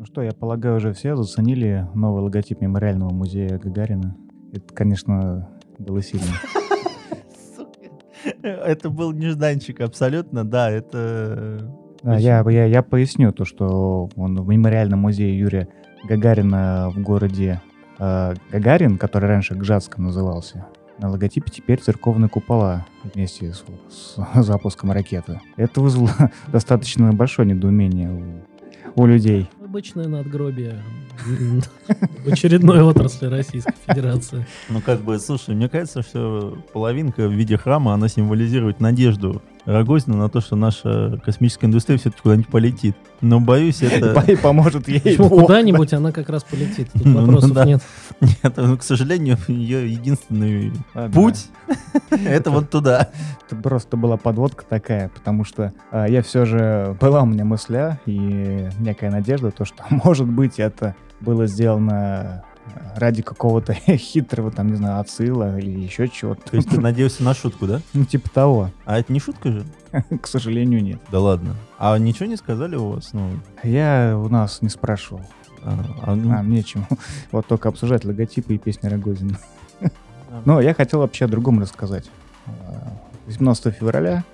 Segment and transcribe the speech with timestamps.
[0.00, 4.16] Ну что, я полагаю, уже все заценили новый логотип мемориального музея Гагарина.
[4.50, 6.24] Это, конечно, было сильно.
[8.42, 11.70] Это был нежданчик абсолютно, да, это...
[12.02, 15.68] Да, я, я, я поясню то, что он в мемориальном музее Юрия
[16.04, 17.60] Гагарина в городе
[17.98, 24.92] э, Гагарин, который раньше Гжатском назывался, на логотипе теперь церковные купола вместе с, с запуском
[24.92, 25.42] ракеты.
[25.58, 28.10] Это вызвало достаточно большое недоумение
[28.96, 29.50] у, у людей.
[29.70, 30.82] Обычное надгробие
[32.24, 34.44] в очередной отрасли Российской Федерации.
[34.68, 40.16] Ну, как бы, слушай, мне кажется, что половинка в виде храма, она символизирует надежду Рогозина
[40.16, 42.96] на то, что наша космическая индустрия все-таки куда-нибудь полетит.
[43.20, 44.24] Но боюсь, это...
[44.42, 45.16] Поможет ей.
[45.16, 46.90] Куда-нибудь она как раз полетит?
[46.92, 47.64] Тут Ну, ну вопросов да.
[47.64, 47.82] нет.
[48.20, 50.72] Нет, ну, к сожалению, ее единственный
[51.12, 51.46] путь—
[52.10, 53.10] это вот туда.
[53.46, 58.00] Это просто была подводка такая, потому что а, я все же была у меня мысля
[58.06, 62.44] и некая надежда, то, что, может быть, это было сделано
[62.96, 66.42] ради какого-то хитрого, там, не знаю, отсыла или еще чего-то.
[66.50, 67.80] То есть ты надеялся на шутку, да?
[67.94, 68.70] Ну, типа того.
[68.84, 69.64] А это не шутка же?
[70.22, 71.00] К сожалению, нет.
[71.10, 71.56] Да ладно.
[71.78, 73.12] А ничего не сказали у вас?
[73.12, 73.30] Ну,
[73.62, 75.22] Я у нас не спрашивал.
[75.64, 76.86] а, а, ну, А, нечем.
[77.32, 79.38] Вот только обсуждать логотипы и песни Рогозина.
[80.44, 82.08] Но я хотел вообще о другом рассказать.
[82.46, 82.92] А,
[83.26, 84.24] 18 февраля,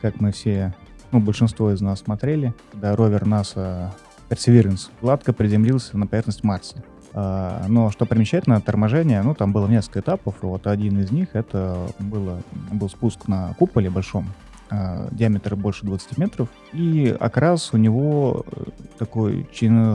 [0.00, 0.74] как мы все,
[1.10, 3.92] ну, большинство из нас смотрели, когда ровер НАСА
[4.28, 6.84] Perseverance гладко приземлился на поверхность Марса.
[7.12, 11.88] А, Но что примечательно, торможение, ну, там было несколько этапов, вот один из них, это
[11.98, 14.26] было, был спуск на куполе большом,
[14.70, 18.62] а, диаметр больше 20 метров, и окрас у него э,
[18.98, 19.44] такое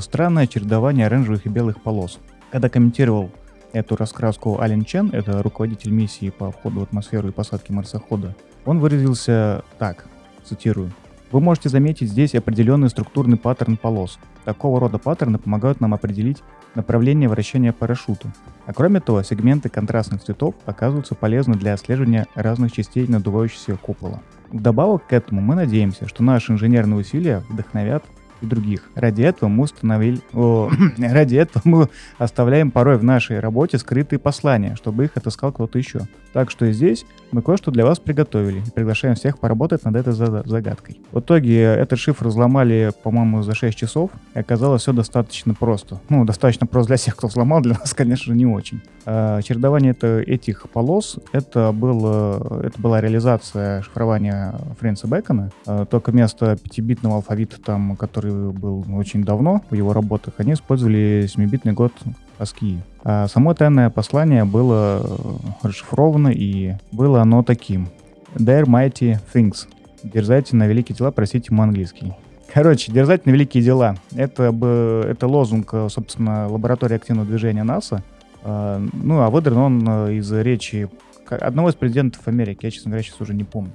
[0.01, 2.19] странное чередование оранжевых и белых полос.
[2.51, 3.31] Когда комментировал
[3.71, 8.35] эту раскраску Ален Чен, это руководитель миссии по входу в атмосферу и посадке марсохода,
[8.65, 10.05] он выразился так,
[10.43, 10.91] цитирую.
[11.31, 14.19] Вы можете заметить здесь определенный структурный паттерн полос.
[14.45, 16.43] Такого рода паттерны помогают нам определить
[16.75, 18.31] направление вращения парашюта.
[18.67, 24.21] А кроме того, сегменты контрастных цветов оказываются полезны для отслеживания разных частей надувающегося купола.
[24.51, 28.03] Вдобавок к этому мы надеемся, что наши инженерные усилия вдохновят
[28.41, 28.83] и других.
[28.93, 30.21] Ради этого мы установили...
[30.33, 35.77] о, ради этого мы оставляем порой в нашей работе скрытые послания, чтобы их отыскал кто-то
[35.79, 36.01] еще.
[36.35, 40.11] Так что и здесь мы кое-что для вас приготовили и приглашаем всех поработать над этой
[40.11, 40.99] за- загадкой.
[41.13, 46.01] В итоге этот шифр взломали, по-моему, за 6 часов, и оказалось все достаточно просто.
[46.09, 48.81] Ну, достаточно просто для всех, кто взломал, для нас, конечно не очень.
[49.05, 56.11] А, чередование это, этих полос, это, было, это была реализация шифрования Фрэнса Бэкона, А, только
[56.11, 61.93] вместо 5-битного алфавита, там, который был очень давно в его работах, они использовали 7-битный год
[62.39, 62.79] ASCII.
[63.03, 67.89] А само тайное послание было э, расшифровано, и было оно таким.
[68.35, 69.67] Dare mighty things.
[70.03, 72.13] Дерзайте на великие дела, простите мой английский.
[72.53, 73.95] Короче, дерзать на великие дела.
[74.15, 78.03] Это, бы, это лозунг, э, собственно, лаборатории активного движения НАСА.
[78.43, 80.89] А, Ну, а выдран он э, из речи
[81.29, 82.65] одного из президентов Америки.
[82.65, 83.73] Я, честно говоря, сейчас уже не помню.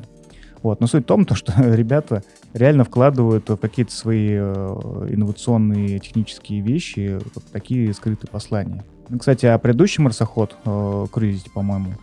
[0.62, 0.80] Вот.
[0.80, 2.22] Но суть в том, то, что ребята
[2.52, 8.84] реально вкладывают в какие-то свои э, инновационные технические вещи вот такие скрытые послания.
[9.08, 11.94] Ну, Кстати, а предыдущий марсоход, э, Curiosity, по-моему,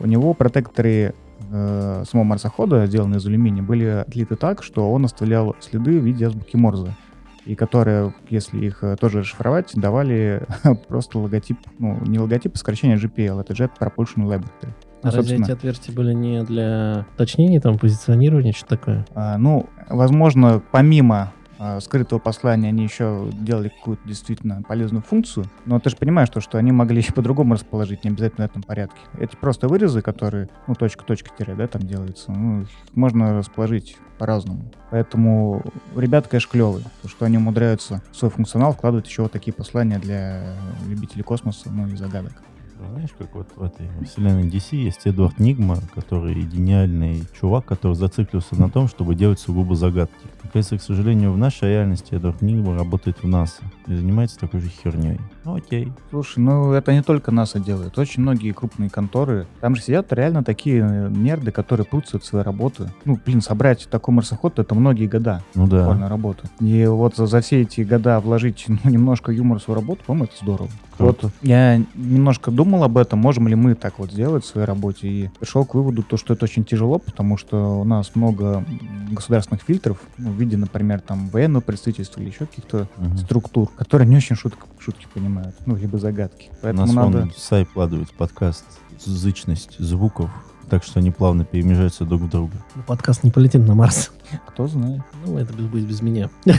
[0.00, 1.14] у него протекторы
[1.50, 6.26] э, самого марсохода, сделанные из алюминия, были отлиты так, что он оставлял следы в виде
[6.26, 6.96] азбуки Морзе.
[7.44, 10.42] И которые, если их э, тоже расшифровать, давали
[10.88, 14.72] просто логотип, ну, не логотип, а сокращение GPL, это Jet Propulsion Laboratory.
[15.04, 19.06] Ну, разве эти отверстия были не для уточнения, там, позиционирования, что такое?
[19.14, 25.78] А, ну, возможно, помимо а, скрытого послания они еще делали какую-то действительно полезную функцию, но
[25.78, 28.98] ты же понимаешь, что, что они могли еще по-другому расположить, не обязательно в этом порядке.
[29.18, 34.70] Эти просто вырезы, которые, ну, точка-точка тире, да, там делаются, ну, их можно расположить по-разному.
[34.90, 35.62] Поэтому
[35.96, 39.98] ребята, конечно, клевые, потому что они умудряются в свой функционал вкладывать еще вот такие послания
[39.98, 40.56] для
[40.86, 42.32] любителей космоса, ну, и загадок.
[42.76, 48.56] Знаешь, как вот в этой вселенной DC есть Эдвард Нигма, который гениальный чувак, который зациклился
[48.56, 50.26] на том, чтобы делать сугубо загадки.
[50.52, 54.68] Кажется, к сожалению, в нашей реальности Эдвард Нигма работает в НАСА и занимается такой же
[54.68, 55.20] херней.
[55.44, 55.92] Ну окей.
[56.10, 57.98] Слушай, ну это не только НАСА делает.
[57.98, 59.46] Очень многие крупные конторы.
[59.60, 62.90] Там же сидят реально такие э, нерды, которые прутся от своей работы.
[63.04, 65.80] Ну, блин, собрать такой марсоход, это многие года Ну да.
[65.80, 66.48] буквально работы.
[66.60, 70.24] И вот за, за все эти года вложить ну, немножко юмора в свою работу, по-моему,
[70.24, 70.70] это здорово.
[70.96, 71.26] Круто.
[71.26, 75.08] Вот я немножко думал об этом, можем ли мы так вот сделать в своей работе,
[75.08, 78.64] и пришел к выводу, то, что это очень тяжело, потому что у нас много
[79.10, 83.18] государственных фильтров, ну, в виде, например, там военного представительства или еще каких-то Мгм.
[83.18, 85.33] структур, которые не очень шуток, шутки понимают,
[85.66, 86.50] ну, либо загадки.
[86.62, 87.28] Поэтому нас надо...
[87.36, 88.64] Сай вкладывает в подкаст
[89.04, 90.30] зычность звуков,
[90.70, 92.54] так что они плавно перемежаются друг в друга.
[92.74, 94.10] Ну, Подкаст не полетит на Марс.
[94.46, 95.02] Кто знает.
[95.26, 96.30] Ну, это будет без меня.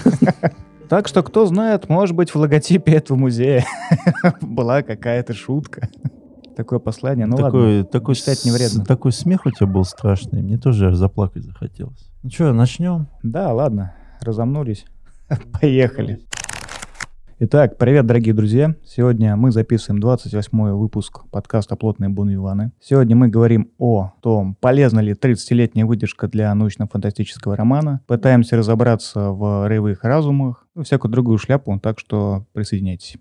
[0.87, 3.65] Так что, кто знает, может быть, в логотипе этого музея
[4.41, 5.89] была какая-то шутка.
[6.55, 7.47] Такое послание, ну ладно.
[7.49, 8.83] такой, такой, читать не вредно.
[8.83, 10.43] с- такой смех у тебя был страшный.
[10.43, 12.07] Мне тоже аж заплакать захотелось.
[12.21, 13.07] Ну что, начнем?
[13.23, 14.85] Да, ладно, разомнулись.
[15.59, 16.19] Поехали.
[17.37, 18.75] Итак, привет, дорогие друзья.
[18.85, 22.71] Сегодня мы записываем 28 выпуск подкаста «Плотные бунвиваны».
[22.79, 27.99] Сегодня мы говорим о том, полезна ли 30-летняя выдержка для научно-фантастического романа.
[28.07, 33.17] Пытаемся разобраться в роевых разумах, ну, всякую другую шляпу, так что присоединяйтесь.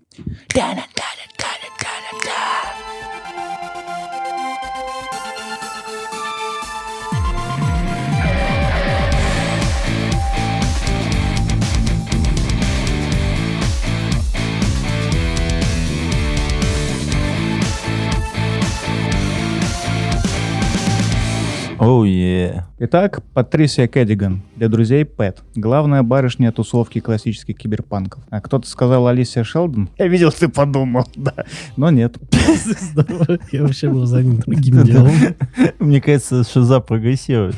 [21.84, 22.64] Оу, е.
[22.78, 24.40] Итак, Патрисия Кэддиган.
[24.56, 25.42] Для друзей Пэт.
[25.54, 28.22] Главная барышня тусовки классических киберпанков.
[28.30, 29.90] А кто-то сказал Алисия Шелдон?
[29.98, 31.34] Я видел, ты подумал, да.
[31.76, 32.16] Но нет.
[33.52, 35.12] Я вообще был занят другим делом.
[35.78, 37.56] Мне кажется, шиза прогрессирует.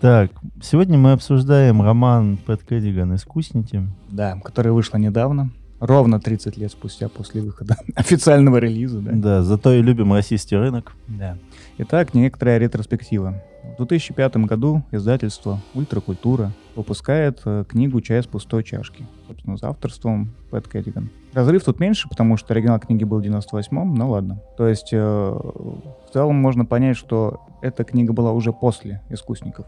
[0.00, 0.30] Так,
[0.62, 3.82] сегодня мы обсуждаем роман Пэт Кэддиган «Искусники».
[4.10, 5.50] Да, которая вышла недавно.
[5.82, 9.10] Ровно 30 лет спустя после выхода официального релиза, да.
[9.12, 10.92] Да, зато и любим российский рынок.
[11.08, 11.36] Да.
[11.78, 13.42] Итак, некоторая ретроспектива.
[13.62, 20.34] В 2005 году издательство «Ультракультура» выпускает э, книгу «Чай с пустой чашки», собственно, с авторством
[20.50, 21.10] Пэт Кэддиган.
[21.32, 24.42] Разрыв тут меньше, потому что оригинал книги был в 98-м, но ладно.
[24.58, 29.64] То есть, э, в целом можно понять, что эта книга была уже после «Искусников».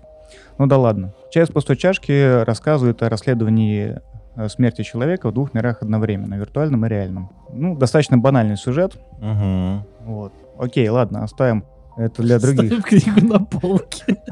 [0.58, 1.14] Ну да ладно.
[1.30, 3.98] «Чай с пустой чашки» рассказывает о расследовании
[4.36, 7.30] э, смерти человека в двух мирах одновременно, виртуальном и реальном.
[7.50, 8.98] Ну, достаточно банальный сюжет.
[9.22, 9.86] Угу.
[10.04, 10.32] Вот.
[10.58, 11.64] Окей, ладно, оставим
[11.96, 12.66] это для других.
[12.66, 14.16] Ставим книгу на полке.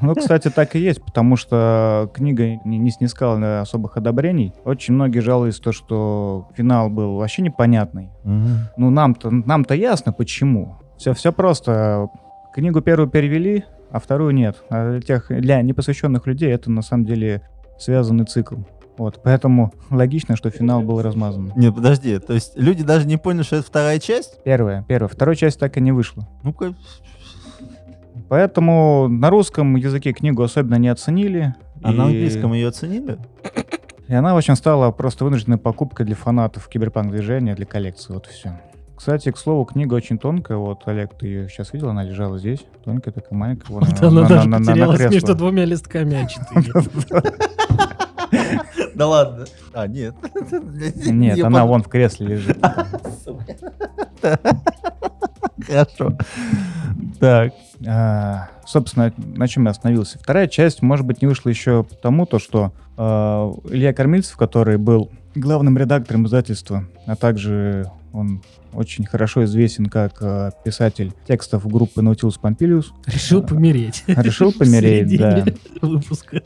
[0.00, 4.52] Ну, кстати, так и есть, потому что книга не, не снискала особых одобрений.
[4.64, 8.10] Очень многие жалуются то, что финал был вообще непонятный.
[8.24, 10.76] Ну, нам-то нам-то ясно, почему.
[10.96, 12.08] Все, все просто.
[12.54, 14.62] Книгу первую перевели, а вторую нет.
[14.70, 17.42] А для, тех, для непосвященных людей это на самом деле
[17.78, 18.56] связанный цикл.
[18.98, 21.52] Вот, поэтому логично, что финал был размазан.
[21.56, 24.42] Не, подожди, то есть люди даже не поняли, что это вторая часть?
[24.42, 25.08] Первая, первая.
[25.08, 26.28] Второй часть так и не вышла.
[26.42, 26.74] Ну-ка,
[28.28, 31.54] Поэтому на русском языке книгу особенно не оценили.
[31.82, 33.18] а и- на английском ее оценили?
[34.08, 38.30] И она, в общем, стала просто вынужденной покупкой для фанатов киберпанк-движения, для коллекции, вот и
[38.30, 38.58] все.
[38.96, 40.58] Кстати, к слову, книга очень тонкая.
[40.58, 42.64] Вот, Олег, ты ее сейчас видел, она лежала здесь.
[42.84, 43.72] Тонкая такая маленькая.
[43.72, 45.14] вон Вот она она на- даже на- на- на потерялась кресло.
[45.14, 47.94] между двумя листками А4.
[48.98, 49.46] Да ладно.
[49.72, 50.16] А, нет.
[51.06, 52.58] Нет, она вон в кресле лежит.
[55.66, 56.18] Хорошо.
[57.20, 57.52] Так.
[57.86, 60.18] А, Собственно, на чем я остановился.
[60.18, 65.12] Вторая часть, может быть, не вышла еще потому, то, что а, Илья Кормильцев, который был
[65.36, 68.42] главным редактором издательства, а также он
[68.72, 74.02] очень хорошо известен как а, писатель текстов группы Nautilus Pompilius, Решил помереть.
[74.08, 75.44] Решил помереть, да.
[75.80, 76.42] Выпуска.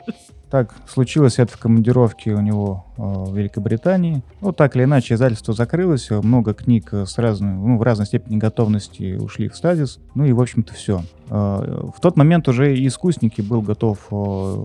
[0.52, 4.22] Так случилось это в командировке у него э, в Великобритании.
[4.42, 8.36] Ну, так или иначе, издательство закрылось, много книг э, с разной, ну, в разной степени
[8.36, 9.98] готовности ушли в стазис.
[10.14, 11.04] Ну и, в общем-то, все.
[11.30, 14.56] В тот момент уже и искусники был готов э,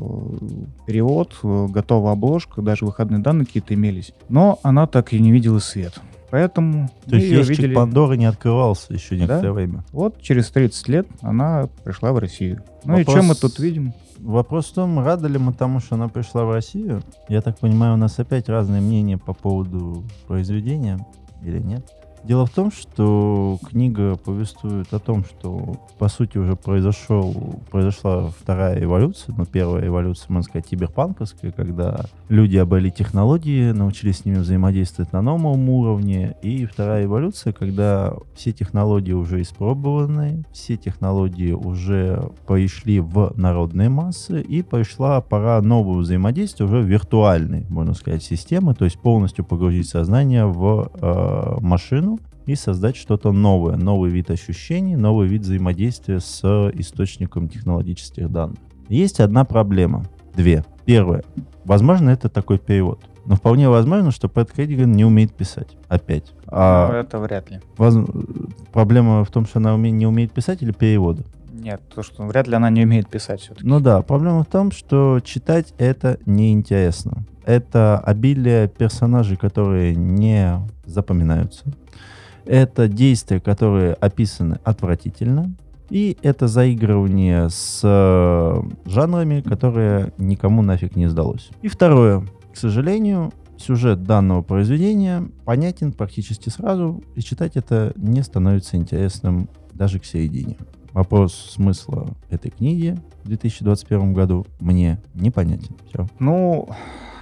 [0.85, 4.11] перевод, э, готова обложка, даже выходные данные какие-то имелись.
[4.27, 6.01] Но она так и не видела свет.
[6.29, 9.85] Поэтому То есть ящик Пандоры не открывался еще некоторое время.
[9.93, 12.63] Вот через 30 лет она пришла в Россию.
[12.83, 13.93] Ну и Вопрос- что мы тут видим?
[14.19, 17.01] Вопрос в том, рады ли мы тому, что она пришла в Россию.
[17.29, 21.05] Я так понимаю, у нас опять разные мнения по поводу произведения
[21.43, 21.85] или нет.
[22.27, 27.33] Дело в том, что книга повествует о том, что по сути уже произошел,
[27.71, 34.25] произошла вторая эволюция, ну первая эволюция, можно сказать, киберпанковская, когда люди обрели технологии, научились с
[34.25, 41.53] ними взаимодействовать на новом уровне, и вторая эволюция, когда все технологии уже испробованы, все технологии
[41.53, 48.75] уже пришли в народные массы, и пришла пора нового взаимодействия уже виртуальной, можно сказать, системы,
[48.75, 52.16] то есть полностью погрузить сознание в э, машину
[52.47, 56.41] и создать что-то новое, новый вид ощущений, новый вид взаимодействия с
[56.73, 58.57] источником технологических данных.
[58.89, 60.63] Есть одна проблема, две.
[60.85, 61.23] Первое.
[61.65, 63.01] Возможно, это такой перевод.
[63.25, 65.75] Но вполне возможно, что Пэт Кэддиган не умеет писать.
[65.89, 66.31] Опять.
[66.45, 67.59] Ну, А это вряд ли.
[67.77, 67.97] воз-
[68.71, 71.23] Проблема в том, что она уме- не умеет писать или перевода?
[71.51, 73.67] Нет, то, что вряд ли она не умеет писать все-таки.
[73.67, 77.25] Ну да, проблема в том, что читать это неинтересно.
[77.45, 81.65] Это обилие персонажей, которые не запоминаются.
[82.47, 85.55] Это действия, которые описаны отвратительно.
[85.89, 91.49] И это заигрывание с э, жанрами, которые никому нафиг не сдалось.
[91.61, 92.25] И второе.
[92.53, 99.99] К сожалению, сюжет данного произведения понятен практически сразу, и читать это не становится интересным даже
[99.99, 100.57] к середине.
[100.91, 105.75] Вопрос смысла этой книги в 2021 году мне непонятен.
[105.87, 106.07] Все.
[106.19, 106.69] Ну,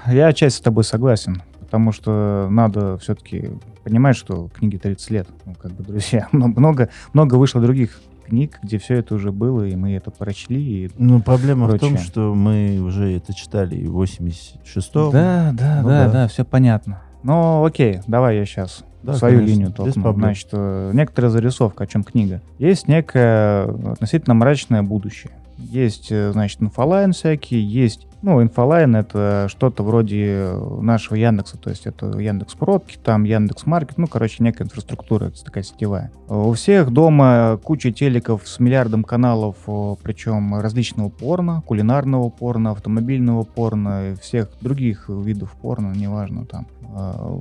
[0.07, 3.51] я отчасти с тобой согласен, потому что надо все-таки
[3.85, 5.27] понимать, что книге 30 лет.
[5.45, 9.75] Ну, как бы, друзья, много, много вышло других книг, где все это уже было, и
[9.75, 10.85] мы это прочли.
[10.85, 11.89] И Ну, проблема в прочее.
[11.91, 15.11] том, что мы уже это читали в 86-м.
[15.11, 16.11] Да, да, Ну да, да.
[16.11, 17.01] да, все понятно.
[17.21, 20.13] Ну, окей, давай я сейчас Да, свою конечно, линию толкну.
[20.13, 22.41] Значит, э, некоторая зарисовка, о чем книга.
[22.57, 25.31] Есть некое относительно мрачное будущее.
[25.57, 28.07] Есть, э, значит, инфолайн всякие, есть...
[28.21, 30.49] Ну, инфолайн— это что-то вроде
[30.81, 35.43] нашего Яндекса, то есть это Яндекс Пробки, там Яндекс Маркет, ну, короче, некая инфраструктура, это
[35.45, 36.11] такая сетевая.
[36.27, 39.57] У всех дома куча телеков с миллиардом каналов,
[40.01, 46.65] причем различного порно, кулинарного порно, автомобильного порно, всех других видов порно, неважно там.
[46.95, 47.39] А,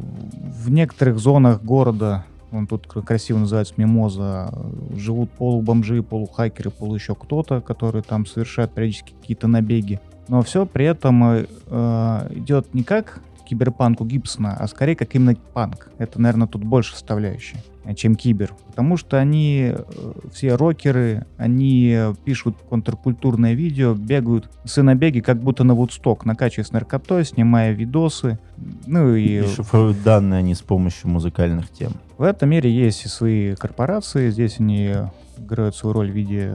[0.65, 4.53] В некоторых зонах города он тут кра- красиво называется Мимоза,
[4.97, 10.01] живут полубомжи, полухакеры, полу еще кто-то, которые там совершают периодически какие-то набеги.
[10.29, 15.37] Но все при этом э, идет не как киберпанк у Гибсона, а скорее как именно
[15.53, 15.91] панк.
[15.99, 18.55] Это, наверное, тут больше составляющая, чем кибер.
[18.69, 25.65] Потому что они э, все рокеры, они пишут контркультурное видео, бегают с набеги, как будто
[25.65, 28.39] на Вудсток, накачиваясь наркотой, снимая видосы.
[28.87, 31.93] Ну и И шифруют данные они с помощью музыкальных тем.
[32.17, 34.31] в этом мире есть и свои корпорации.
[34.31, 34.95] Здесь они
[35.37, 36.55] играют свою роль в виде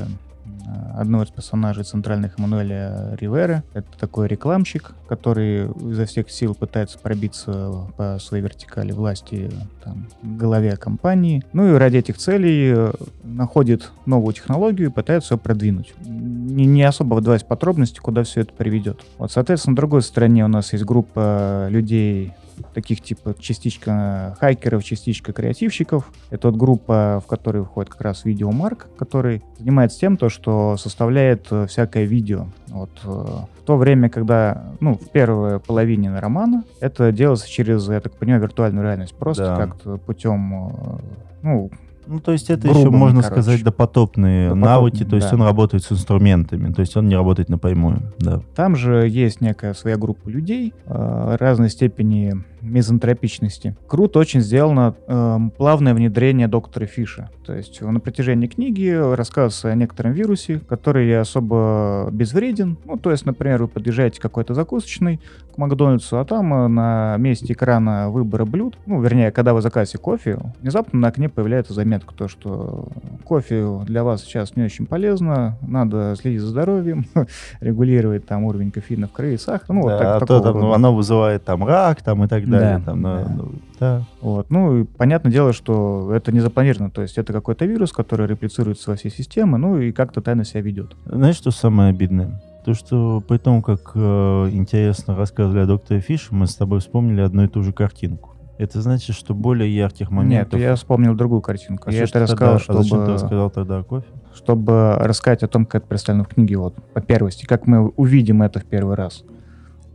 [0.95, 3.63] одного из персонажей центральных Эммануэля Риверы.
[3.73, 9.49] Это такой рекламщик, который изо всех сил пытается пробиться по своей вертикали власти
[9.83, 11.43] там, к голове компании.
[11.53, 12.91] Ну и ради этих целей э,
[13.23, 15.93] находит новую технологию и пытается ее продвинуть.
[16.05, 19.01] Не, не особо вдаваясь в подробности, куда все это приведет.
[19.17, 22.33] Вот, соответственно, на другой стороне у нас есть группа людей,
[22.73, 26.11] таких типа частичка хайкеров, частичка креативщиков.
[26.29, 31.47] Это вот группа, в которой входит как раз видеомарк, который занимается тем, то, что составляет
[31.51, 32.47] э, всякое видео.
[32.67, 37.99] Вот э, в то время, когда, ну, в первой половине романа, это делается через, я
[37.99, 39.15] так понимаю, виртуальную реальность.
[39.15, 39.55] Просто Да.
[39.55, 40.99] как-то путем, э,
[41.43, 41.71] ну,
[42.09, 43.41] Ну, то есть это Грубо, еще, можно короче.
[43.43, 45.35] сказать, допотопные Допотопные, навыки, то есть да.
[45.35, 48.41] он работает с инструментами, то есть он не работает напрямую, да.
[48.55, 53.75] Там же есть некая своя группа людей э, разной степени мизантропичности.
[53.87, 57.29] Круто очень сделано эм, плавное внедрение доктора Фиша.
[57.45, 62.77] То есть на протяжении книги рассказывается о некотором вирусе, который особо безвреден.
[62.85, 65.19] Ну, то есть, например, вы подъезжаете к какой-то закусочной,
[65.53, 69.97] к Макдональдсу, а там э, на месте экрана выбора блюд, ну, вернее, когда вы заказываете
[69.97, 72.87] кофе, внезапно на окне появляется заметка, то, что
[73.23, 77.05] кофе для вас сейчас не очень полезно, надо следить за здоровьем,
[77.61, 80.73] регулировать там уровень кофеина в крови, сахар, ну, вот Да, так- а то там, ну,
[80.73, 82.77] оно вызывает там рак там и так далее.
[82.79, 83.31] Да, там, ну, да.
[83.35, 84.03] ну, да.
[84.21, 84.49] Вот.
[84.49, 88.89] Ну, и понятное дело, что это не запланировано, то есть это какой-то вирус, который реплицируется
[88.91, 90.95] во всей системе, ну, и как-то тайно себя ведет.
[91.05, 92.41] Знаешь, что самое обидное?
[92.65, 97.21] То, что при том, как э, интересно рассказывали о докторе Фише, мы с тобой вспомнили
[97.21, 98.35] одну и ту же картинку.
[98.57, 100.59] Это значит, что более ярких моментов...
[100.59, 101.89] Нет, я вспомнил другую картинку.
[101.89, 104.07] А я это ты тогда- рассказал, а зачем ты чтобы, рассказал тогда о кофе?
[104.39, 108.41] чтобы рассказать о том, как это представлено в книге, вот, по первости, как мы увидим
[108.41, 109.23] это в первый раз.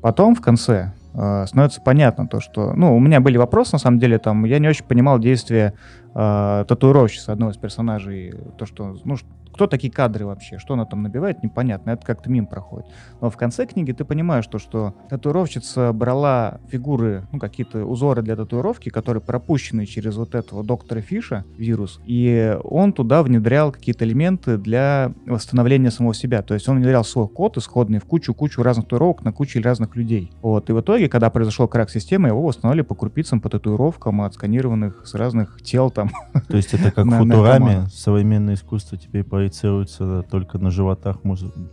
[0.00, 2.72] Потом, в конце, э, становится понятно то, что...
[2.74, 5.74] Ну, у меня были вопросы, на самом деле, там, я не очень понимал действия
[6.14, 9.16] э, татуировщицы одного из персонажей, то, что, ну,
[9.54, 12.86] кто такие кадры вообще, что она там набивает, непонятно, это как-то мимо проходит.
[13.20, 18.36] Но в конце книги ты понимаешь, то, что татуировщица брала фигуры, ну, какие-то узоры для
[18.36, 24.58] татуировки, которые пропущены через вот этого доктора Фиша, вирус, и он туда внедрял какие-то элементы
[24.58, 26.42] для восстановления самого себя.
[26.42, 30.32] То есть он внедрял свой код исходный в кучу-кучу разных татуировок на кучу разных людей.
[30.42, 30.68] Вот.
[30.70, 35.14] И в итоге, когда произошел крак системы, его восстановили по крупицам, по татуировкам, отсканированных с
[35.14, 36.10] разных тел там.
[36.48, 37.88] То есть это как наркомана.
[37.92, 41.18] современное искусство теперь проецируется только на животах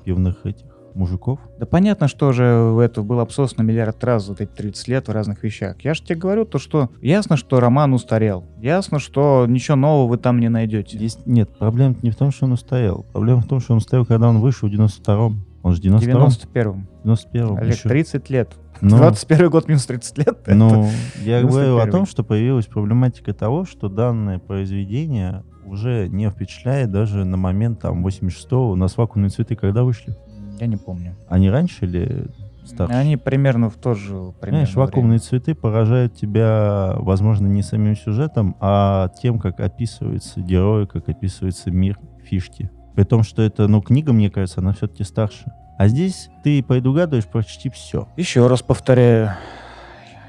[0.04, 1.40] пивных этих мужиков?
[1.58, 2.44] Да понятно, что же
[2.84, 5.78] это было обсосано миллиард раз за эти 30 лет в разных вещах.
[5.82, 8.44] Я же тебе говорю то, что ясно, что роман устарел.
[8.60, 10.98] Ясно, что ничего нового вы там не найдете.
[10.98, 13.06] Здесь нет, проблема не в том, что он устоял.
[13.14, 15.46] Проблема в том, что он устоял, когда он вышел в 92-м.
[15.64, 16.88] Он же в 92-м, 91-м.
[17.06, 17.58] 91-м.
[17.58, 17.88] Олег, еще.
[17.88, 18.50] 30 лет.
[18.82, 20.40] Ну, 21 год минус 30 лет.
[20.48, 20.90] Ну,
[21.24, 21.92] я говорю о 91-й.
[21.92, 28.06] том, что появилась проблематика того, что данное произведение уже не впечатляет даже на момент там
[28.06, 28.72] 86-го.
[28.72, 30.16] У нас вакуумные цветы когда вышли?
[30.60, 31.16] Я не помню.
[31.28, 32.28] Они раньше или
[32.66, 32.94] старше?
[32.94, 38.56] Они примерно в то же примерно Понимаешь, вакуумные цветы поражают тебя, возможно, не самим сюжетом,
[38.60, 42.70] а тем, как описываются герои, как описывается мир фишки.
[42.96, 45.52] При том, что это, ну, книга, мне кажется, она все-таки старше.
[45.78, 48.08] А здесь ты предугадываешь почти все.
[48.18, 49.32] Еще раз повторяю,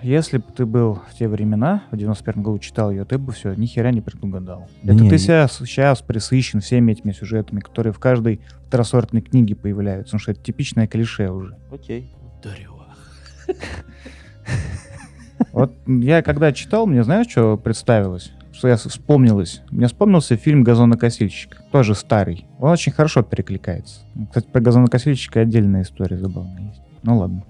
[0.03, 3.55] если бы ты был в те времена, в 91 году читал ее, ты бы все,
[3.55, 4.69] ни хера не предугадал.
[4.83, 9.55] Да Это не, ты сейчас, сейчас присыщен всеми этими сюжетами, которые в каждой второсортной книге
[9.55, 11.57] появляются, потому что это типичное клише уже.
[11.71, 12.13] Окей.
[12.39, 12.95] Ударила.
[15.53, 18.33] Вот я когда читал, мне знаешь, что представилось?
[18.53, 19.63] Что я вспомнилось?
[19.71, 22.47] Мне вспомнился фильм «Газонокосильщик», тоже старый.
[22.59, 24.01] Он очень хорошо перекликается.
[24.29, 26.81] Кстати, про газонокосильщика отдельная история забавная есть.
[27.03, 27.45] Ну ладно.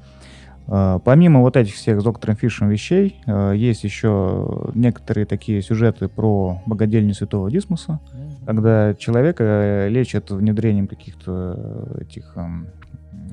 [0.69, 6.09] А, Помимо вот этих всех с доктором Фишем вещей, а, есть еще некоторые такие сюжеты
[6.09, 8.01] про богадельню святого Дисмуса,
[8.47, 12.37] когда человека э, лечат внедрением каких-то этих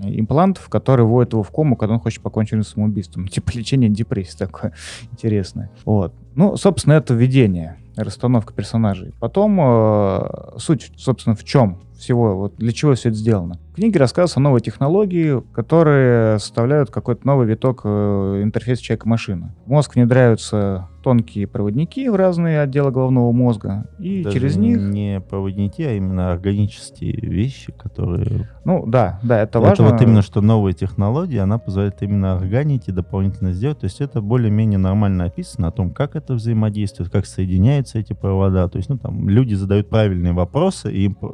[0.04, 3.28] имплантов, которые вводят его в кому, когда он хочет покончить с самоубийством.
[3.30, 4.74] Типа лечение депрессии такое
[5.12, 5.70] интересное.
[5.86, 6.14] Вот.
[6.36, 9.14] Ну, собственно, это введение, расстановка персонажей.
[9.20, 13.60] Потом э, суть, собственно, в чем всего, вот для чего все это сделано.
[13.72, 19.54] В книге рассказывается о новой технологии, которые составляют какой-то новый виток э, интерфейса человека-машины.
[19.66, 24.80] В мозг внедряются тонкие проводники в разные отделы головного мозга, и Даже через них...
[24.82, 28.50] не проводники, а именно органические вещи, которые...
[28.66, 29.86] Ну, да, да, это Это, важно.
[29.92, 33.80] вот именно что новая технология, она позволяет именно органить и дополнительно сделать.
[33.80, 38.68] То есть это более-менее нормально описано о том, как это взаимодействует, как соединяются эти провода.
[38.68, 41.30] То есть, ну, там, люди задают правильные вопросы и им п-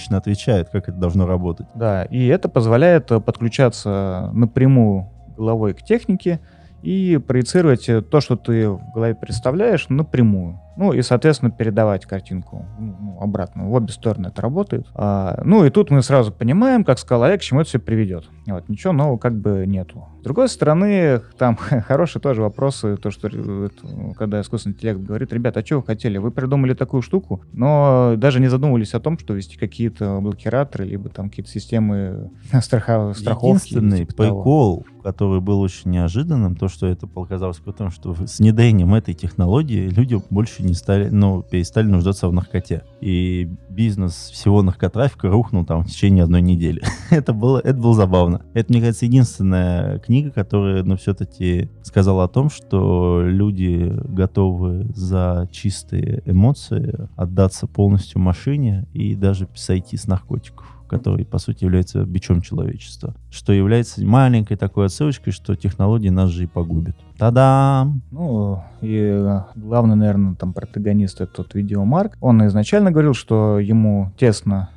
[0.00, 1.66] логично отвечают, как это должно работать.
[1.74, 6.40] Да, и это позволяет э, подключаться напрямую головой к технике
[6.82, 10.60] и проецировать э, то, что ты в голове представляешь, напрямую.
[10.76, 13.68] Ну и, соответственно, передавать картинку ну, ну, обратно.
[13.68, 14.86] В обе стороны это работает.
[14.94, 18.24] А, ну и тут мы сразу понимаем, как сказал Олег, к чему это все приведет.
[18.52, 20.06] Вот, ничего нового как бы нету.
[20.20, 23.68] С другой стороны, там хорошие тоже вопросы, то, что э,
[24.16, 26.18] когда искусственный интеллект говорит, ребята, а что вы хотели?
[26.18, 31.08] Вы придумали такую штуку, но даже не задумывались о том, что ввести какие-то блокираторы, либо
[31.08, 32.30] там какие-то системы
[32.60, 33.68] страха- страховки.
[33.74, 34.40] Единственный типа того.
[34.40, 39.88] прикол, который был очень неожиданным, то, что это показалось потому, что с внедрением этой технологии
[39.88, 42.82] люди больше не стали, ну, перестали нуждаться в наркоте.
[43.00, 46.82] И бизнес всего наркотрафика рухнул там в течение одной недели.
[47.10, 48.39] это, было, это было забавно.
[48.54, 55.48] Это, мне кажется, единственная книга, которая, ну, все-таки сказала о том, что люди готовы за
[55.52, 62.42] чистые эмоции отдаться полностью машине и даже сойти с наркотиков который, по сути, является бичом
[62.42, 63.14] человечества.
[63.30, 66.96] Что является маленькой такой отсылочкой, что технологии нас же и погубят.
[67.16, 68.02] Та-дам!
[68.10, 72.18] Ну, и э, главный, наверное, там протагонист это тот видеомарк.
[72.20, 74.70] Он изначально говорил, что ему тесно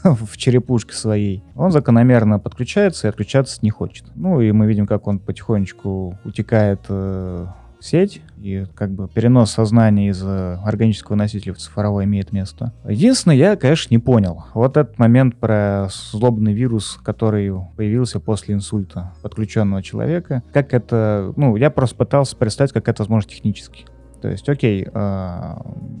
[0.04, 1.42] в черепушке своей.
[1.54, 4.06] Он закономерно подключается и отключаться не хочет.
[4.14, 7.46] Ну, и мы видим, как он потихонечку утекает э,
[7.78, 12.72] в сеть, и как бы перенос сознания из э, органического носителя в цифровой имеет место.
[12.88, 14.44] Единственное, я, конечно, не понял.
[14.54, 20.42] Вот этот момент про злобный вирус, который появился после инсульта подключенного человека.
[20.52, 21.32] Как это...
[21.36, 23.86] Ну, я просто пытался представить, как это возможно технически.
[24.20, 25.54] То есть, окей, э,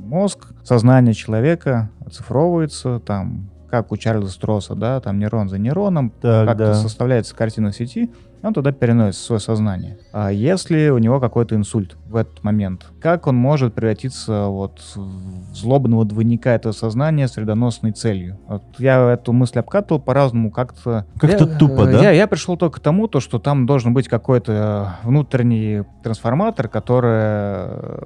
[0.06, 6.48] мозг, сознание человека оцифровывается, там, как у Чарльза Стросса, да, там нейрон за нейроном, Так,
[6.48, 6.74] как-то да.
[6.74, 8.10] составляется картина сети,
[8.42, 9.98] и он туда переносит свое сознание.
[10.12, 15.54] А если у него какой-то инсульт в этот момент, как он может превратиться вот в
[15.54, 18.38] злобного двойника этого сознания с вредоносной целью?
[18.48, 21.04] Вот я эту мысль обкатывал по-разному, как-то...
[21.18, 22.02] Как-то Я, тупо, э, да?
[22.02, 27.10] Я, я пришел только к тому, то, что там должен быть какой-то внутренний трансформатор, который,
[27.12, 27.98] э,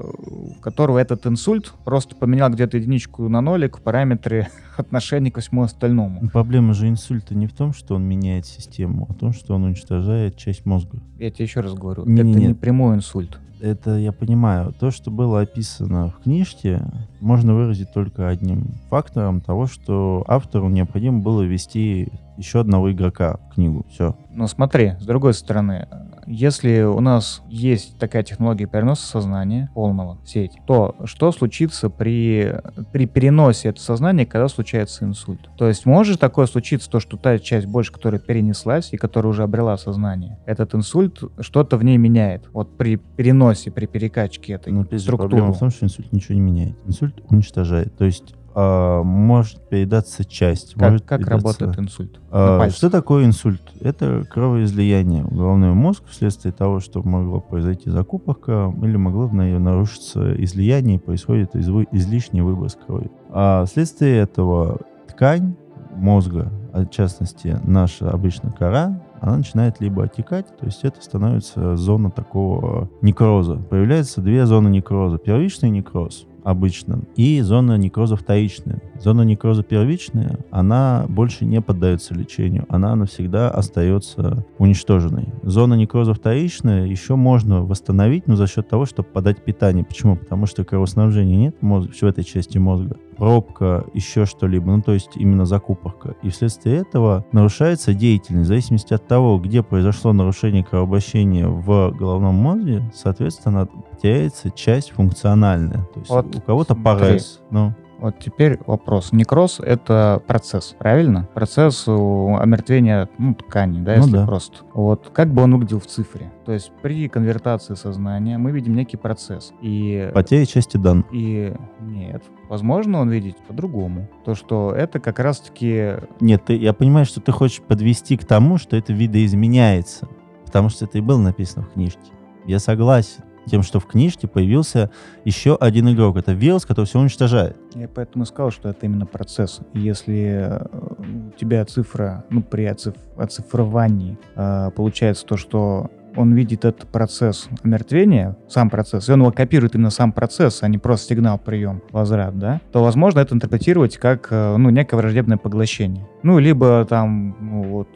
[0.62, 4.48] которого этот инсульт просто поменял где-то единичку на нолик в параметре
[4.80, 6.18] отношения ко всему остальному.
[6.22, 9.54] Ну, Проблема же инсульта не в том, что он меняет систему, а в том, что
[9.54, 10.98] он уничтожает часть мозга.
[11.18, 13.38] Я тебе еще раз говорю, Не- это не- не прямой инсульт.
[13.60, 14.74] Это я понимаю.
[14.78, 16.82] То, что было описано в книжке,
[17.20, 23.54] можно выразить только одним фактором того, что автору необходимо было ввести еще одного игрока в
[23.54, 23.86] книгу.
[23.90, 24.16] Все.
[24.34, 25.88] Но смотри, с другой стороны,
[26.26, 32.54] если у нас есть такая технология переноса сознания полного в сеть, то что случится при,
[32.92, 35.40] при переносе этого сознания, когда случается инсульт?
[35.56, 39.42] То есть может такое случиться, то, что та часть больше, которая перенеслась и которая уже
[39.42, 42.48] обрела сознание, этот инсульт что-то в ней меняет.
[42.52, 45.30] Вот при переносе, при перекачке этой Но же, структуры.
[45.30, 46.76] проблема в том, что инсульт ничего не меняет.
[46.86, 47.96] Инсульт уничтожает.
[47.96, 50.74] То есть а, может передаться часть.
[50.74, 52.20] Как, может как передаться- работает инсульт?
[52.30, 52.76] Пальце.
[52.76, 53.62] Что такое инсульт?
[53.80, 60.98] Это кровоизлияние в головной мозг вследствие того, что могло произойти закупорка или могло нарушиться излияние,
[60.98, 63.10] происходит изв- излишний выброс крови.
[63.30, 65.56] А вследствие этого ткань
[65.94, 71.76] мозга, а в частности наша обычная кора, она начинает либо отекать, то есть это становится
[71.76, 73.56] зона такого некроза.
[73.56, 75.18] Появляются две зоны некроза.
[75.18, 78.80] Первичный некроз обычно и зона некроза вторичная.
[79.00, 85.28] Зона некроза первичная, она больше не поддается лечению, она навсегда остается уничтоженной.
[85.42, 89.84] Зона некроза вторичная еще можно восстановить, но за счет того, чтобы подать питание.
[89.84, 90.16] Почему?
[90.16, 95.10] Потому что кровоснабжения нет мозга, в этой части мозга пробка, еще что-либо, ну то есть
[95.16, 96.16] именно закупорка.
[96.22, 98.46] И вследствие этого нарушается деятельность.
[98.46, 103.68] В зависимости от того, где произошло нарушение кровообращения в головном мозге, соответственно,
[104.02, 105.84] теряется часть функциональная.
[105.94, 107.40] То есть Вот у кого-то парез.
[107.50, 109.12] Ну, Вот теперь вопрос.
[109.12, 111.28] Некроз— это процесс, правильно?
[111.34, 114.26] Процесс омертвения ну, ткани, да, Ну если да.
[114.26, 114.58] просто.
[114.74, 116.32] Вот как бы он выглядел в цифре?
[116.44, 119.52] То есть при конвертации сознания мы видим некий процесс.
[119.62, 121.06] И потеря части данных.
[121.12, 124.08] И нет, возможно, он видит по-другому.
[124.24, 125.94] То, что это как раз-таки...
[126.20, 130.08] Нет, ты, я понимаю, что ты хочешь подвести к тому, что это видоизменяется.
[130.44, 132.12] Потому что это и было написано в книжке.
[132.46, 133.22] Я согласен.
[133.46, 134.90] Тем, что в книжке появился
[135.24, 136.16] еще один игрок.
[136.16, 137.56] Это вирус, который все уничтожает.
[137.74, 139.60] Я поэтому сказал, что это именно процесс.
[139.74, 146.64] Если э, у тебя цифра, ну, при оциф- оцифровании э, получается то, что он видит
[146.64, 151.08] этот процесс омертвения, сам процесс, и он его копирует именно сам процесс, а не просто
[151.08, 156.06] сигнал прием, возврат, да, то возможно это интерпретировать как, э, ну, некое враждебное поглощение.
[156.22, 157.88] Ну, либо там, ну, вот...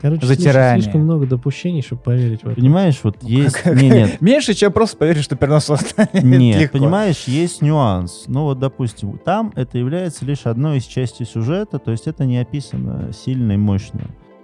[0.00, 0.82] Короче, Затирание.
[0.82, 2.56] слишком, слишком много допущений, чтобы поверить в это.
[2.56, 3.56] Понимаешь, вот есть...
[3.56, 6.78] как- Не, нет, Меньше, чем просто поверить, что перенос сознания Нет, легко.
[6.78, 8.24] понимаешь, есть нюанс.
[8.26, 12.38] Ну вот, допустим, там это является лишь одной из частей сюжета, то есть это не
[12.38, 14.00] описано сильно и мощно.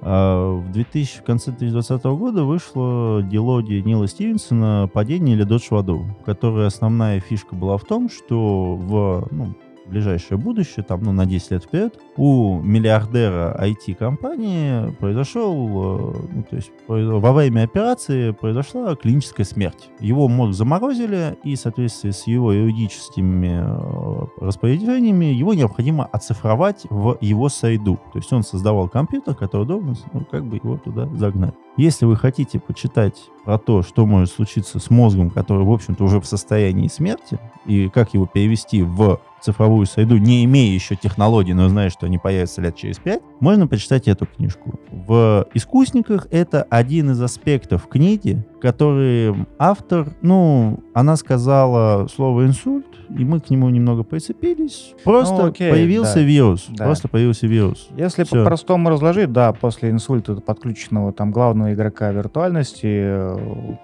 [0.06, 5.76] А В 2000, в конце 2020 года вышло дилогия Нила Стивенсона «Падение или дочь в
[5.76, 9.54] аду», в которой основная фишка была в том, что в ну,
[9.86, 16.56] ближайшее будущее, там, ну, на 10 лет вперед, у миллиардера IT-компании произошел, э, ну, то
[16.56, 19.90] есть во время операции произошла клиническая смерть.
[20.00, 27.18] Его мозг заморозили, и в соответствии с его юридическими э, распоряжениями его необходимо оцифровать в
[27.20, 27.96] его сайду.
[28.12, 31.54] То есть он создавал компьютер, который должен, ну, как бы его туда загнать.
[31.76, 36.20] Если вы хотите почитать про то, что может случиться с мозгом, который, в общем-то, уже
[36.20, 41.68] в состоянии смерти, и как его перевести в цифровую среду, не имея еще технологий, но
[41.68, 44.80] зная, что они появятся лет через пять, можно почитать эту книжку.
[44.90, 53.22] В «Искусниках» это один из аспектов книги, который автор, ну, она сказала слово «инсульт», и
[53.22, 54.94] мы к нему немного прицепились.
[55.04, 56.20] Просто Ну, окей, появился да.
[56.22, 56.66] вирус.
[56.70, 56.84] Да.
[56.86, 57.88] Просто появился вирус.
[57.98, 58.38] Если Всё.
[58.38, 63.36] по-простому разложить, да, после инсульта подключенного там главного игрока виртуальности э,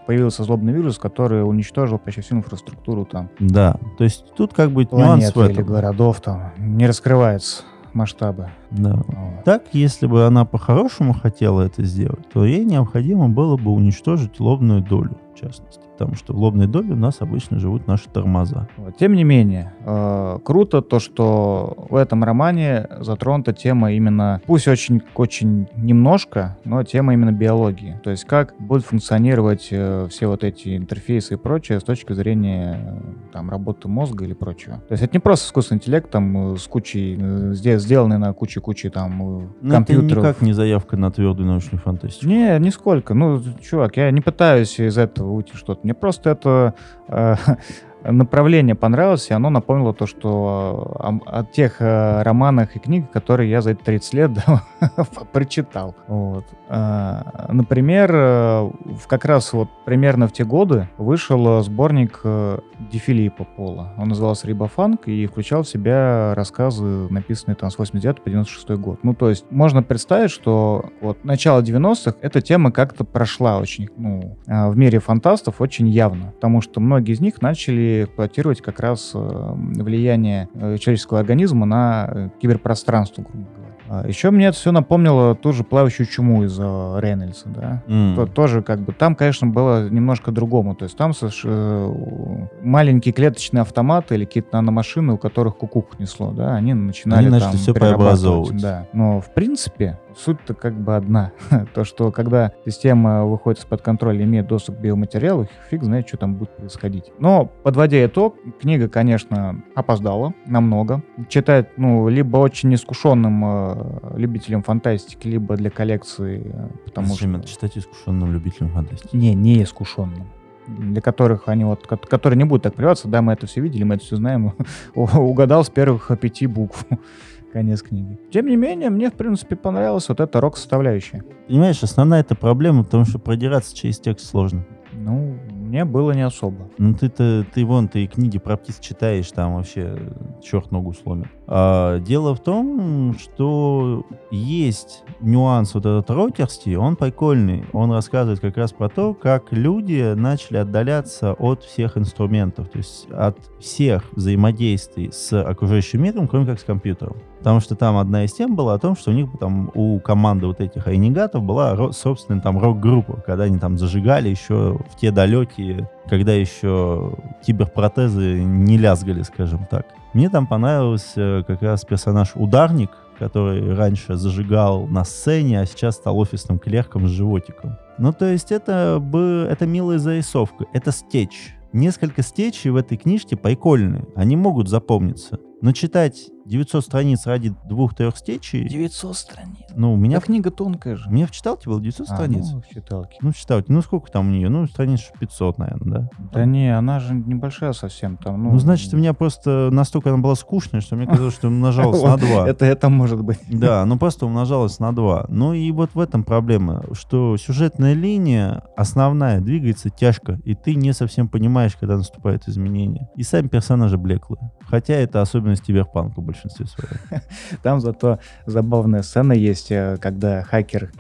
[0.07, 4.85] появился злобный вирус, который уничтожил почти всю инфраструктуру там Да, то есть тут как бы
[4.91, 5.75] нюанс планет в или этом.
[5.75, 6.53] городов там.
[6.57, 8.49] Не раскрывается масштабы.
[8.71, 9.03] Да.
[9.07, 9.45] Вот.
[9.45, 14.83] Так, если бы она по-хорошему хотела это сделать, то ей необходимо было бы уничтожить лобную
[14.83, 15.81] долю, в частности.
[16.01, 18.69] Потому что в лобной доле у нас обычно живут наши тормоза.
[18.99, 25.03] Тем не менее, э, круто то, что в этом романе затронута тема именно, пусть очень,
[25.15, 28.01] очень немножко, но тема именно биологии.
[28.03, 32.81] То есть как будут функционировать э, все вот эти интерфейсы и прочее с точки зрения
[32.83, 33.01] э,
[33.35, 34.77] там, работы мозга или прочего.
[34.89, 38.33] То есть это не просто искусственный интеллект там э, с кучей, э, сде- сделанный на
[38.33, 40.13] куче-куче там э, Но компьютеров.
[40.13, 42.27] это никак не заявка на твердую научную фантастику.
[42.27, 43.13] Не, нисколько.
[43.13, 45.90] Ну, чувак, я не пытаюсь из этого уйти что-то.
[45.91, 46.75] Мне просто это
[47.09, 47.35] э,
[48.05, 53.11] направление понравилось, и оно напомнило то, что э, ам- о тех э, романах и книгах,
[53.11, 54.31] которые я за эти 30 лет
[55.33, 55.95] прочитал.
[56.09, 56.45] Вот.
[56.69, 58.71] А, Например, э,
[59.09, 62.59] как раз вот примерно в те годы вышел э, сборник э,
[62.91, 63.93] Ди Филиппа Пола.
[63.99, 69.01] Он назывался «Рибофанк» и включал в себя рассказы, написанные там с 89 по 96 год.
[69.03, 74.39] Ну, то есть можно представить, что вот начало 90-х эта тема как-то прошла очень, ну,
[74.47, 79.13] а, в мире фантастов очень явно, потому что многие из них начали эксплуатировать как раз
[79.15, 83.70] э, влияние э, человеческого организма на э, киберпространство, грубо говоря.
[83.93, 87.83] А Еще мне это все напомнило ту же плавающую чуму из э, Рейнольдса, да.
[88.15, 90.77] То- тоже как бы там, конечно, было немножко другому.
[90.77, 96.31] То есть там соверш- э, маленькие клеточные автоматы или какие-то наномашины, у которых кукух несло,
[96.31, 98.63] да, они начинали Они там начали всё перерабатывать, преобразовывать.
[98.63, 98.87] Да.
[98.93, 101.33] Но в принципе суть-то как бы одна.
[101.75, 106.35] То, что когда система выходит из-под контроля, имеет доступ к биоматериалу, фиг знает, что там
[106.35, 107.07] будет происходить.
[107.19, 111.03] Но, подводя итог, книга, конечно, опоздала намного.
[111.29, 113.80] Читать, ну, либо очень искушенным э,
[114.15, 117.39] любителям фантастики, либо для коллекции, потому Зачем что...
[117.41, 119.15] это читать искушенным любителям фантастики?
[119.17, 120.29] Не, не искушенным.
[120.67, 123.83] Для которых они вот, ко- которые не будут так плеваться, да, мы это все видели,
[123.83, 124.55] мы это все знаем,
[124.95, 126.87] угадал с первых пяти букв.
[127.53, 128.17] Конец книги.
[128.31, 131.25] Тем не менее, мне, в принципе, понравилась вот эта рок-составляющая.
[131.49, 134.65] Понимаешь, основная это проблема, потому что продираться через текст сложно.
[134.93, 136.69] Ну, мне было не особо.
[136.79, 139.97] Ну ты-то, ты вон, ты книги про птиц читаешь, там вообще
[140.43, 141.29] черт ногу сломит.
[141.47, 147.65] А, дело в том, что есть нюанс вот этот Рокерсти, он прикольный.
[147.73, 153.09] Он рассказывает как раз про то, как люди начали отдаляться от всех инструментов, то есть
[153.11, 157.17] от всех взаимодействий с окружающим миром, кроме как с компьютером.
[157.39, 160.47] Потому что там одна из тем была о том, что у них там у команды
[160.47, 165.89] вот этих айнигатов была собственная там рок-группа, когда они там зажигали еще в те далекие,
[166.09, 169.87] когда еще киберпротезы не лязгали, скажем так.
[170.13, 176.19] Мне там понравился как раз персонаж Ударник, который раньше зажигал на сцене, а сейчас стал
[176.19, 177.77] офисным клерком с животиком.
[177.99, 181.55] Ну, то есть это, бы, это милая зарисовка, это стечь.
[181.73, 185.39] Несколько стечей в этой книжке прикольные, они могут запомниться.
[185.63, 188.69] Но читать 900 страниц ради двух-трех стечей...
[188.69, 189.57] 900 страниц.
[189.77, 191.09] Ну, у меня, Да книга тонкая же.
[191.09, 192.51] у меня в читалке было 900 А, страниц.
[192.53, 193.17] ну, в читалке.
[193.23, 193.73] Ну, в читалке.
[193.73, 194.49] Ну, сколько там у нее?
[194.49, 196.09] Ну, страниц 500, наверное, да?
[196.33, 198.43] Да не, она же небольшая совсем там.
[198.43, 202.03] Ну, Ну, значит, у меня просто настолько она была скучная, что мне казалось, что умножалась
[202.03, 202.49] на 2.
[202.49, 203.39] Это, это может быть.
[203.49, 205.27] Да, ну просто умножалось на 2.
[205.29, 210.93] Ну и вот в этом проблема, что сюжетная линия основная двигается тяжко, и ты не
[210.93, 213.09] совсем понимаешь, когда наступают изменения.
[213.17, 214.51] И сами персонажи блеклые.
[214.67, 217.23] Хотя это особенность киберпанка в большинстве своем.
[217.63, 220.91] Там зато забавная сцена есть, э, когда хакер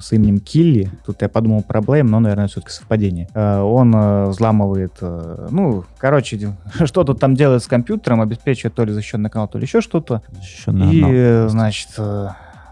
[0.00, 4.26] с именем Килли, тут я подумал про Блейм, но, наверное, все-таки совпадение, Э, он э,
[4.26, 9.64] взламывает, ну, короче, что-то там делает с компьютером, обеспечивает то ли защищенный канал, то ли
[9.64, 10.22] еще что-то.
[10.66, 11.10] И, анал.
[11.12, 11.90] э, значит,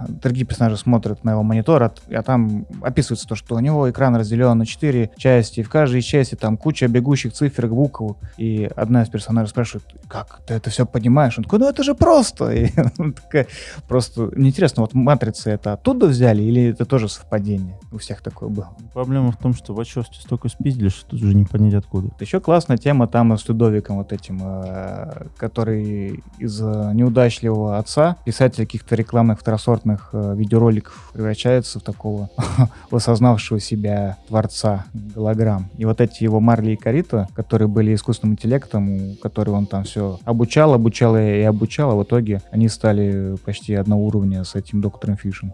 [0.09, 4.17] другие персонажи смотрят на его монитор, а, а там описывается то, что у него экран
[4.17, 9.03] разделен на четыре части, и в каждой части там куча бегущих цифр, букв, и одна
[9.03, 11.37] из персонажей спрашивает, как ты это все понимаешь?
[11.39, 12.51] Он такой, ну это же просто!
[12.55, 13.47] И он такая,
[13.89, 17.79] просто, мне интересно, вот матрицы это оттуда взяли, или это тоже совпадение?
[17.93, 18.71] У всех такое было.
[18.93, 22.11] Проблема в том, что Вачовски столько спиздили, что тут уже не понять откуда.
[22.21, 28.95] Еще классная тема там с Людовиком вот этим, э, который из неудачливого отца, писателя каких-то
[28.95, 29.41] рекламных
[29.85, 32.31] второсортных э, видеороликов, превращается в такого
[32.90, 35.68] осознавшего себя творца голограмм.
[35.77, 39.85] И вот эти его Марли и Карита, которые были искусственным интеллектом, у- который он там
[39.85, 44.81] все обучал, обучал и обучал, а в итоге они стали почти одного уровня с этим
[44.81, 45.53] доктором Фишем.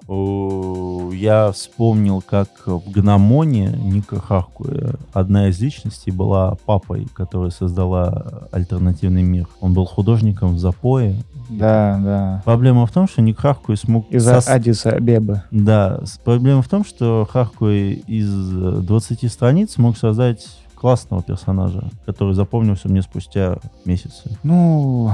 [1.12, 9.22] Я вспомнил, как в Гномоне Ника Харкуя одна из личностей была папой, которая создала альтернативный
[9.22, 9.48] мир.
[9.60, 11.16] Он был художником в запое.
[11.50, 12.42] Да, да.
[12.44, 14.10] Проблема в том, что Ник Харкуй смог...
[14.10, 15.42] Из-за сос- Адиса Бебы.
[15.50, 22.34] Да, проблема в том, что Харкуй из э, 20 страниц смог создать классного персонажа, который
[22.34, 24.30] запомнился мне спустя месяцы.
[24.42, 25.10] Ну,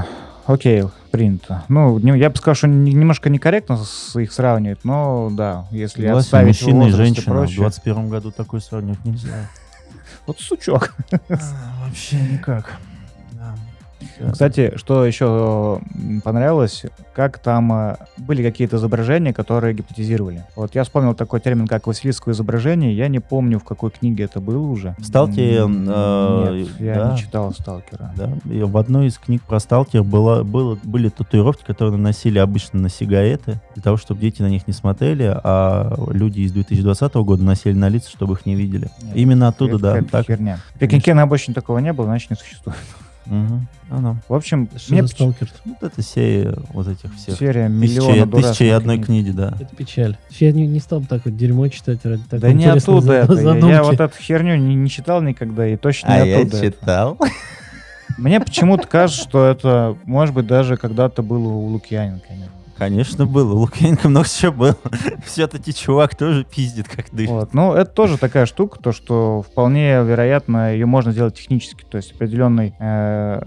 [0.47, 1.65] окей, принято.
[1.69, 6.03] Ну, не- я бы сказал, что не- немножко некорректно с их сравнивать, но да, если
[6.03, 7.35] Согласен, отставить мужчина и женщина.
[7.35, 7.59] В прочее.
[7.61, 9.29] 21 году такой сравнивать нельзя.
[10.27, 10.93] Вот сучок.
[11.85, 12.79] Вообще никак.
[14.33, 15.81] Кстати, что еще
[16.25, 20.45] понравилось, как там э, были какие-то изображения, которые гипнотизировали.
[20.55, 22.97] Вот я вспомнил такой термин, как Василийское изображение.
[22.97, 24.95] Я не помню, в какой книге это было уже.
[25.65, 27.13] М, э, Нет, я да.
[27.13, 28.13] не читал «Сталкера».
[28.17, 32.81] Да, и в одной из книг про сталкер было, было, были татуировки, которые наносили обычно
[32.81, 37.43] на сигареты, для того, чтобы дети на них не смотрели, а люди из 2020 года
[37.43, 38.89] носили на лица, чтобы их не видели.
[39.03, 40.03] Нет, Именно оттуда, да.
[40.11, 40.27] Так.
[40.27, 40.59] херня.
[40.75, 42.77] В Пекинке на обочине такого не было, значит, не существует.
[43.27, 43.67] Мгм.
[43.91, 44.17] А, ну.
[44.29, 45.49] В общем, Что мне за сталкер?
[45.65, 47.39] Вот это серия вот этих всех.
[47.39, 49.07] серия Тысяча, миллиона тысяча и одной книг.
[49.07, 49.55] книги, да.
[49.61, 50.17] Это печаль.
[50.31, 53.13] Я не, не стал бы так вот дерьмо читать ради такой Да не оттуда за-
[53.13, 53.33] это.
[53.35, 56.57] Я- Я, вот эту херню не, не читал никогда, и точно А не оттуда.
[56.59, 56.67] это.
[56.67, 57.19] читал.
[58.19, 62.25] Мне почему-то кажется, что это, может быть, даже когда-то было у Лукьяненко.
[62.79, 63.55] Конечно, было.
[63.55, 64.77] У Лукьяненко много чего было.
[65.25, 67.31] Все-таки чувак тоже пиздит, как дышит.
[67.31, 67.55] Вот.
[67.55, 72.13] Ну, это тоже такая штука, то, что вполне вероятно ее можно сделать технически, то есть
[72.13, 73.41] определенной э,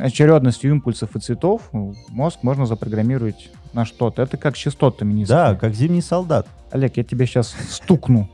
[0.00, 4.22] очередностью импульсов и цветов мозг можно запрограммировать на что-то.
[4.22, 5.36] Это как с частотами низкими.
[5.36, 6.48] Да, как зимний солдат.
[6.70, 8.28] Олег, я тебе сейчас стукну.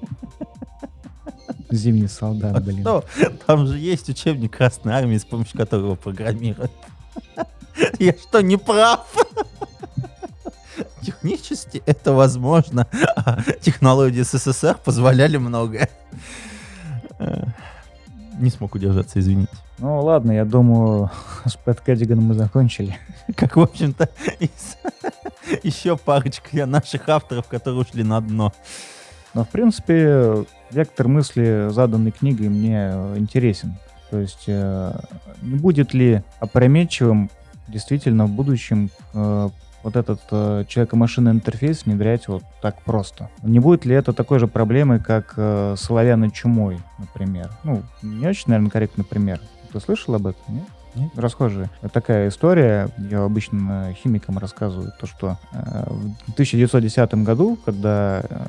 [1.71, 2.81] Зимний А солдат, блин.
[2.81, 3.05] что?
[3.47, 6.71] Там же есть учебник Красной Армии, с помощью которого программируют.
[7.99, 9.07] Я что, не прав?
[11.03, 12.87] Технически это возможно.
[13.17, 15.89] А Технологии СССР позволяли многое.
[18.39, 19.53] Не смог удержаться, извините.
[19.79, 21.11] Ну ладно, я думаю,
[21.45, 22.97] с Пэт Кэддиганом мы закончили.
[23.37, 24.09] Как, в общем-то,
[24.41, 24.79] из-
[25.63, 28.53] еще парочка наших авторов, которые ушли на дно.
[29.35, 33.77] Но, в принципе, вектор мысли, заданной книгой, мне интересен.
[34.11, 34.93] То есть, э,
[35.41, 37.31] не будет ли опрометчивым
[37.69, 39.49] действительно в будущем э,
[39.83, 43.31] вот этот э, человеко-машинный интерфейс внедрять вот так просто?
[43.43, 47.51] Не будет ли это такой же проблемой, как э, с чумой, например?
[47.65, 49.41] Ну, не очень, наверное, корректный пример.
[49.73, 50.65] Ты слышал об этом, нет?
[50.95, 51.11] Нет?
[51.17, 51.71] Расхожая.
[51.93, 55.85] Такая история, я обычно химикам рассказываю, то, что э,
[56.27, 58.47] в 1910 году, когда э,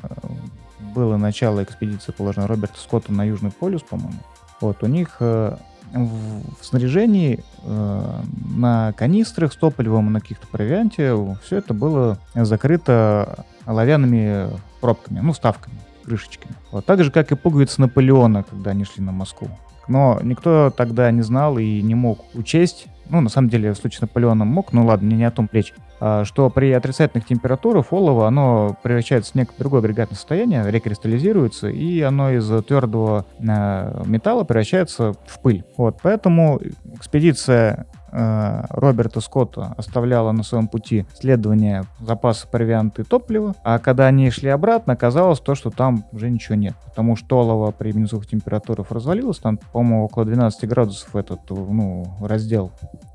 [0.94, 4.20] было начало экспедиции, положено Роберта Скотта на Южный полюс, по-моему,
[4.60, 5.56] вот, у них э,
[5.94, 8.20] в, снаряжении э,
[8.56, 14.48] на канистрах с топливом, на каких-то провианте, все это было закрыто оловянными
[14.80, 16.54] пробками, ну, ставками, крышечками.
[16.70, 19.48] Вот, так же, как и пуговицы Наполеона, когда они шли на Москву.
[19.88, 23.98] Но никто тогда не знал и не мог учесть, ну, на самом деле, в случае
[23.98, 27.92] с Наполеоном мог, ну ладно, не, не о том речь, а, что при отрицательных температурах
[27.92, 34.44] олово, оно превращается в некое другое агрегатное состояние, рекристаллизируется, и оно из твердого э, металла
[34.44, 35.64] превращается в пыль.
[35.76, 36.60] Вот, поэтому
[36.94, 44.06] экспедиция Э, Роберта Скотта оставляла на своем пути следование запаса провианта и топлива, а когда
[44.06, 48.28] они шли обратно, оказалось то, что там уже ничего нет, потому что олово при минусовых
[48.28, 52.70] температурах развалилось, там, по-моему, около 12 градусов этот, ну, раздел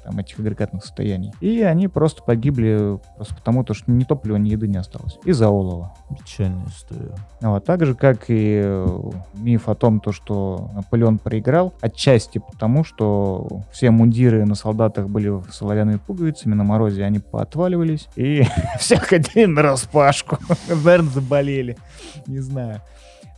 [0.09, 1.31] там, этих агрегатных состояний.
[1.39, 5.19] И они просто погибли просто потому, то, что ни топлива, ни еды не осталось.
[5.23, 5.93] Из-за олова.
[6.17, 7.15] Печальная история.
[7.41, 8.87] Ну, а так же, как и э,
[9.35, 15.31] миф о том, то, что Наполеон проиграл, отчасти потому, что все мундиры на солдатах были
[15.51, 18.43] с оловянными пуговицами, на морозе они поотваливались, и
[18.79, 20.39] все ходили на распашку.
[20.67, 21.77] Наверное, заболели.
[22.25, 22.81] Не знаю.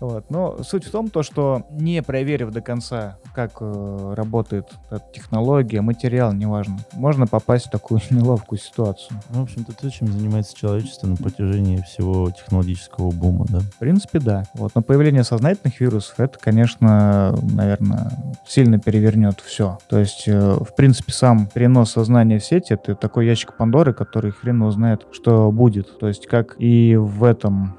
[0.02, 0.32] Вот.
[0.32, 4.68] Но суть в том, то, что не проверив до конца, как э, работает
[5.14, 9.20] технология, материал, неважно, можно попасть в такую неловкую ситуацию.
[9.30, 13.60] Ну, в общем-то, то, чем занимается человечество на протяжении всего технологического бума, да?
[13.60, 14.46] В принципе, да.
[14.56, 14.72] Вот.
[14.74, 18.12] Но появление сознательных вирусов, это, конечно, наверное,
[18.48, 19.78] сильно перевернет все.
[19.88, 24.32] То есть, э, в принципе, сам перенос сознания в сеть— это такой ящик Пандоры, который
[24.32, 26.00] хрен узнает, что будет.
[26.00, 27.78] То есть, как и в этом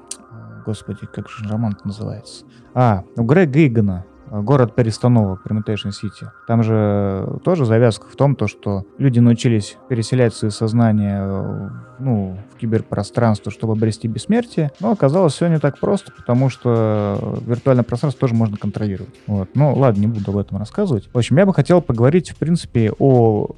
[0.65, 2.45] господи, как же роман называется?
[2.73, 4.05] А, у Грега Игана
[4.41, 6.27] город перестановок, Permutation City.
[6.47, 12.57] Там же тоже завязка в том, то, что люди научились переселять свои сознания ну, в
[12.57, 18.33] киберпространство, чтобы обрести бессмертие, но оказалось все не так просто, потому что виртуальное пространство тоже
[18.33, 19.13] можно контролировать.
[19.27, 19.49] Вот.
[19.53, 21.09] Ну, ладно, не буду об этом рассказывать.
[21.13, 23.49] В общем, я бы хотел поговорить, в принципе, о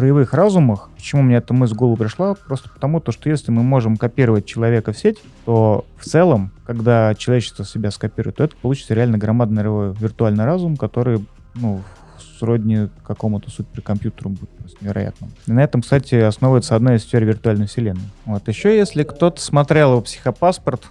[0.00, 0.90] роевых разумах.
[0.96, 2.34] Почему мне эта мысль в голову пришла?
[2.34, 7.14] Просто потому, то, что если мы можем копировать человека в сеть, то в целом, когда
[7.14, 11.80] человечество себя скопирует, то это получится реально громадный роевой виртуальный разум, который ну,
[12.38, 15.30] сродни какому-то суперкомпьютеру будет просто невероятным.
[15.46, 18.08] И на этом, кстати, основывается одна из теорий виртуальной вселенной.
[18.24, 18.46] Вот.
[18.48, 20.82] Еще, если кто-то смотрел его «Психопаспорт»,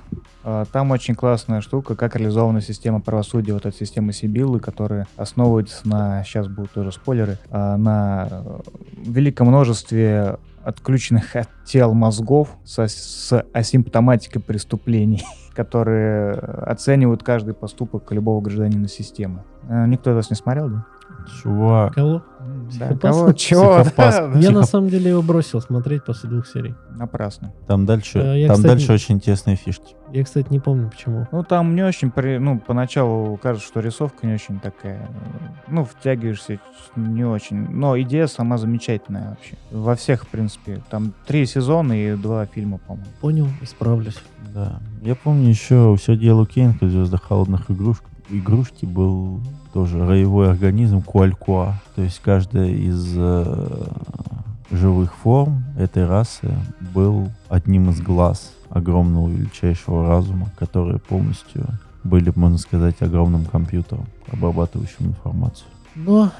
[0.43, 5.87] а, там очень классная штука, как реализована система правосудия, вот эта система Сибиллы, которая основывается
[5.87, 8.59] на, сейчас будут тоже спойлеры, а, на э,
[9.05, 18.41] великом множестве отключенных от тел мозгов со, с асимптоматикой преступлений, которые оценивают каждый поступок любого
[18.41, 19.43] гражданина системы.
[19.69, 20.85] Э, никто из вас не смотрел, да?
[21.41, 21.93] Чувак.
[21.93, 22.21] Кого?
[22.79, 23.33] Да, кого?
[23.33, 23.83] Чего?
[23.97, 24.31] Да.
[24.35, 26.75] Я на самом деле его бросил смотреть после двух серий.
[26.91, 27.53] Напрасно.
[27.67, 29.95] Там дальше, Э, я, там кстати, дальше очень интересные фишки.
[30.11, 31.27] Я, кстати, не помню, почему.
[31.31, 32.37] Ну, там не очень, при...
[32.37, 35.09] ну, поначалу кажется, что рисовка не очень такая,
[35.67, 36.59] ну, втягиваешься
[36.95, 39.55] не очень, но идея сама замечательная вообще.
[39.71, 43.09] Во всех, в принципе, там три сезона и два фильма, по-моему.
[43.21, 44.19] Понял, исправлюсь.
[44.53, 44.79] Да.
[45.01, 48.05] Я помню еще все дело Кейнка, Звезда холодных игрушек.
[48.29, 49.41] Игрушки был
[49.73, 51.73] тоже роевой организм Куалькуа.
[51.95, 53.87] То есть каждая из э,
[54.71, 56.49] живых форм этой расы
[56.93, 61.67] был одним из глаз огромного величайшего разума, которые полностью
[62.03, 65.67] были, можно сказать, огромным компьютером, обрабатывающим информацию.
[65.95, 66.31] Но,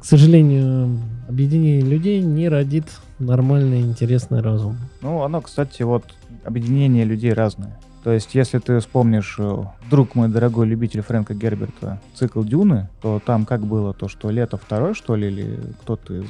[0.00, 2.86] к сожалению, объединение людей не родит
[3.18, 4.76] нормальный, интересный разум.
[5.02, 6.04] Ну, оно, кстати, вот
[6.44, 7.78] объединение людей разное.
[8.02, 13.20] То есть, если ты вспомнишь, э, друг мой дорогой любитель Фрэнка Герберта, цикл Дюны, то
[13.24, 16.28] там как было то, что лето второй, что ли, или кто-то из,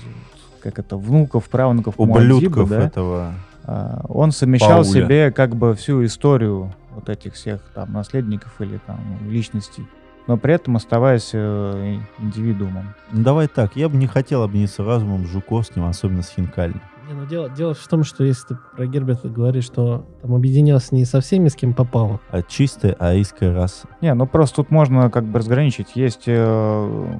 [0.61, 2.81] как это, внуков, правнуков Ублюдков да?
[2.81, 3.35] этого.
[3.65, 4.91] А, он совмещал Пауля.
[4.91, 9.87] себе как бы всю историю вот этих всех там наследников или там личностей,
[10.27, 12.95] но при этом оставаясь э, индивидуумом.
[13.13, 16.81] Ну, давай так, я бы не хотел объединиться разумом с Жуковским, особенно с Хинкальным.
[17.11, 20.95] Не, ну дело, дело в том, что если ты про Герберта говоришь, что там объединялся
[20.95, 22.21] не со всеми, с кем попало.
[22.31, 23.89] А чистая аийская раса.
[24.01, 25.97] Не, ну просто тут можно как бы разграничить.
[25.97, 27.19] Есть э,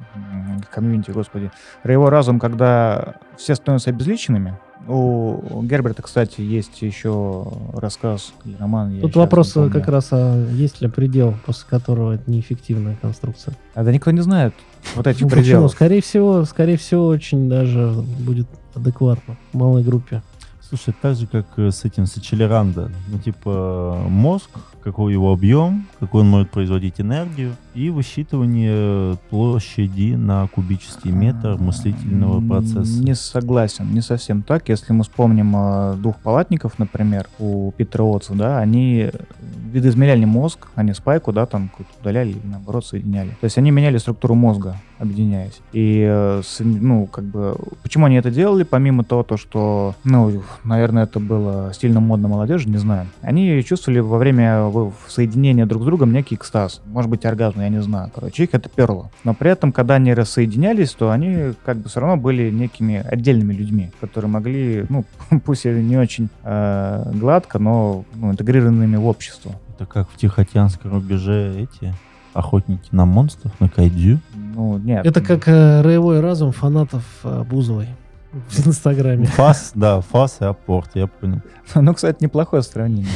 [0.73, 1.51] комьюнити, господи,
[1.83, 4.57] роевой разум, когда все становятся обезличенными.
[4.87, 8.97] У Герберта, кстати, есть еще рассказ или роман.
[9.01, 13.55] Тут вопрос как раз, а есть ли предел, после которого это неэффективная конструкция.
[13.75, 14.53] А да никто не знает
[14.95, 15.43] вот этих Ну, почему?
[15.43, 15.71] пределов.
[15.71, 17.91] Скорее всего, скорее всего, очень даже
[18.25, 20.21] будет адекватно в малой группе.
[20.61, 22.91] Слушай, так же, как э, с этим, с.
[23.07, 24.49] Ну, типа, мозг
[24.83, 32.45] какой его объем, какой он может производить энергию, и высчитывание площади на кубический метр мыслительного
[32.45, 33.01] процесса.
[33.01, 34.69] Не согласен, не совсем так.
[34.69, 39.09] Если мы вспомним э, двухпалатников, например, у Питера Отца, да, они
[39.71, 41.71] видоизмеряли мозг, они спайку, да, там
[42.01, 43.29] удаляли или наоборот соединяли.
[43.39, 45.61] То есть они меняли структуру мозга, объединяясь.
[45.71, 51.03] И, э, ну, как бы, почему они это делали, помимо того, то, что, ну, наверное,
[51.03, 53.07] это было стильно модно молодежи, не знаю.
[53.21, 54.65] Они чувствовали во время
[55.07, 56.81] соединения друг с другом некий экстаз.
[56.85, 58.11] Может быть, оргазм, я не знаю.
[58.13, 59.09] Короче, их это перло.
[59.23, 63.53] Но при этом, когда они рассоединялись, то они как бы все равно были некими отдельными
[63.53, 65.05] людьми, которые могли, ну,
[65.45, 69.53] пусть и не очень э, гладко, но ну, интегрированными в общество.
[69.75, 71.93] Это как в Тихоокеанском рубеже эти
[72.33, 74.19] охотники на монстров, на кайдзю?
[74.33, 75.05] Ну, нет.
[75.05, 77.87] Это как э, роевой разум фанатов э, Бузовой
[78.31, 79.25] в Инстаграме.
[79.25, 81.41] Фас, да, фас и апорт, я понял.
[81.75, 83.07] Ну, кстати, неплохое сравнение.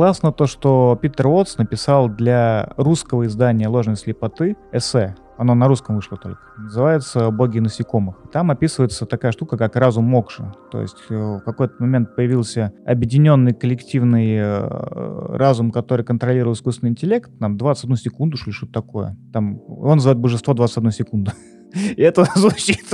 [0.00, 5.14] Классно то, что Питер Уотс написал для русского издания «Ложной слепоты» эссе.
[5.36, 6.40] Оно на русском вышло только.
[6.56, 8.16] Называется «Боги насекомых».
[8.32, 10.54] Там описывается такая штука, как разум Мокши.
[10.72, 17.30] То есть э, в какой-то момент появился объединенный коллективный э, разум, который контролировал искусственный интеллект.
[17.38, 19.18] Там 21 секунду, что ли, что-то такое.
[19.34, 21.32] Там, он называет божество 21 секунду.
[21.74, 22.84] И это звучит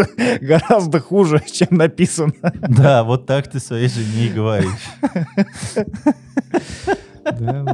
[0.41, 2.33] гораздо хуже, чем написано.
[2.69, 4.89] Да, вот так ты своей жене и говоришь.
[7.25, 7.65] Да,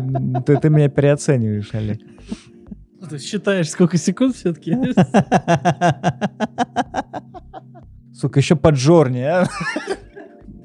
[0.46, 2.00] ты, ты меня переоцениваешь, Олег.
[3.08, 4.76] Ты считаешь, сколько секунд все-таки?
[8.14, 9.46] Сука, еще поджорни, а?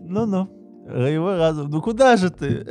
[0.06, 0.50] Ну-ну.
[0.88, 1.70] Роевой разум.
[1.70, 2.66] Ну куда же ты?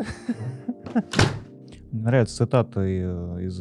[1.93, 3.61] Мне нравится цитата из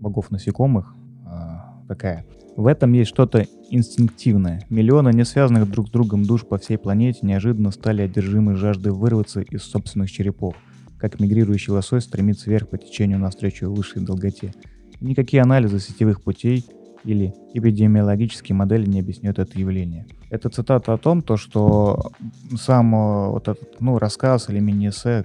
[0.00, 0.94] «Богов насекомых».
[1.26, 2.24] А, такая.
[2.56, 4.62] В этом есть что-то инстинктивное.
[4.68, 9.62] Миллионы несвязанных друг с другом душ по всей планете неожиданно стали одержимы жаждой вырваться из
[9.62, 10.54] собственных черепов,
[10.98, 14.52] как мигрирующий лосось стремится вверх по течению навстречу высшей долготе.
[15.00, 16.64] никакие анализы сетевых путей
[17.04, 20.06] или эпидемиологические модели не объясняют это явление.
[20.30, 22.12] Это цитата о том, то, что
[22.56, 25.24] сам э, вот этот ну, рассказ или мини-эссе,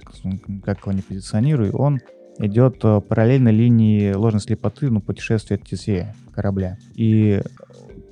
[0.64, 2.00] как его не позиционирую, он
[2.38, 6.78] идет э, параллельно линии ложной слепоты, ну, путешествия Тесея корабля.
[6.94, 7.40] И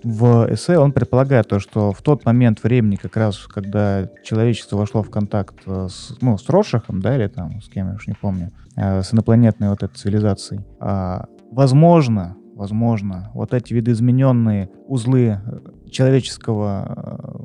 [0.03, 5.03] в эссе он предполагает то, что в тот момент времени, как раз когда человечество вошло
[5.03, 8.15] в контакт э, с, ну, с Рошахом, да, или там с кем, я уж не
[8.15, 15.41] помню, э, с инопланетной вот этой цивилизацией, а, возможно, возможно, вот эти видоизмененные узлы
[15.91, 17.45] человеческого,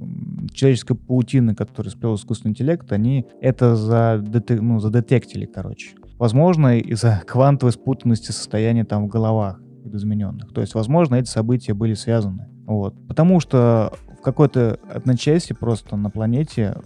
[0.53, 5.95] человеческой паутины, которые сплел искусственный интеллект, они это задетек, ну, задетектили, короче.
[6.22, 10.53] Возможно, из-за квантовой спутанности состояния там в головах видоизмененных.
[10.53, 12.47] То есть, возможно, эти события были связаны.
[12.67, 12.93] Вот.
[13.07, 16.78] Потому что в какой-то одночасье просто на планете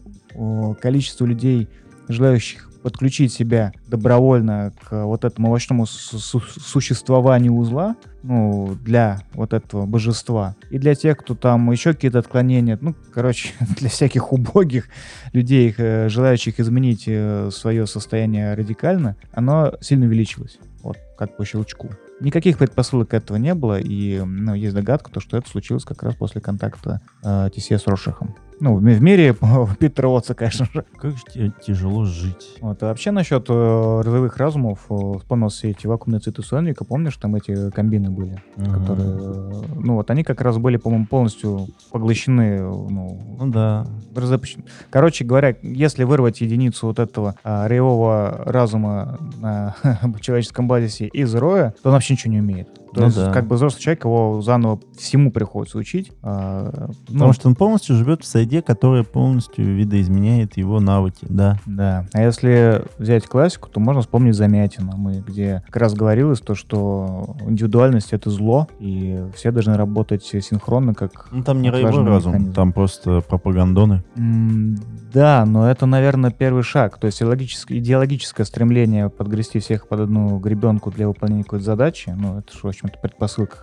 [0.81, 1.67] количество людей,
[2.07, 9.87] желающих подключить себя добровольно к вот этому овощному су- существованию узла, ну, для вот этого
[9.87, 14.89] божества, и для тех, кто там еще какие-то отклонения, ну, короче, для всяких убогих
[15.33, 21.89] людей, э, желающих изменить э, свое состояние радикально, оно сильно увеличилось, вот, как по щелчку.
[22.19, 26.13] Никаких предпосылок этого не было, и ну, есть догадка, то, что это случилось как раз
[26.13, 28.35] после контакта э, Тесе с Рошихом.
[28.59, 29.35] Ну, в, мире
[29.79, 30.85] Питера Уотса, конечно же.
[30.97, 32.57] Как же тебе тяжело жить.
[32.61, 37.17] Вот, а вообще насчет э, розовых разумов, э, вспомнил все эти вакуумные цветы Суэнвика, помнишь,
[37.17, 38.79] там эти комбины были, uh-huh.
[38.79, 43.85] которые, э, ну вот, они как раз были, по-моему, полностью поглощены, ну, ну да.
[44.15, 44.63] Разопущены.
[44.89, 49.75] Короче говоря, если вырвать единицу вот этого а, роевого разума на
[50.21, 52.69] человеческом базисе из роя, то он вообще ничего не умеет.
[52.95, 53.31] То ну, есть, да.
[53.33, 56.13] как бы взрослый человек, его заново всему приходится учить.
[56.23, 61.59] А, ну, Потому что он полностью живет в среде, которая полностью видоизменяет его навыки, да.
[61.65, 62.07] Да.
[62.13, 67.35] А если взять классику, то можно вспомнить Замятина, мы, где как раз говорилось то, что
[67.45, 72.53] индивидуальность— это зло, и все должны работать синхронно, как Ну, там не роевой разум, механизм.
[72.53, 74.03] там просто пропагандоны.
[74.15, 74.77] М
[75.13, 76.97] да, но это, наверное, первый шаг.
[76.97, 82.39] То есть идеологическое, идеологическое стремление подгрести всех под одну гребенку для выполнения какой-то задачи, ну,
[82.39, 83.57] это же, в общем-то, предпосылка.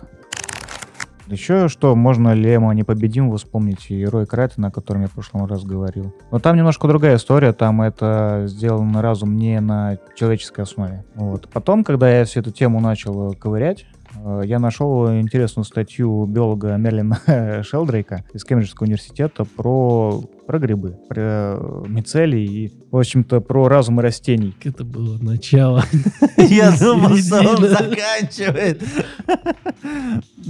[1.27, 5.63] Еще что, можно Лема непобедимого вспомнить и Рой Кратина, о котором я в прошлом раз
[5.63, 6.13] говорил.
[6.31, 11.05] Но там немножко другая история, там это сделано разум не на человеческой основе.
[11.15, 11.47] Вот.
[11.51, 13.85] Потом, когда я всю эту тему начал ковырять,
[14.43, 17.19] я нашел интересную статью биолога Мерлина
[17.63, 21.57] Шелдрейка из Кембриджского университета про, про грибы, про
[21.87, 24.55] мицелий и, в общем-то, про разум растений.
[24.63, 25.83] Это было начало.
[26.37, 28.81] Я думал, что он заканчивает.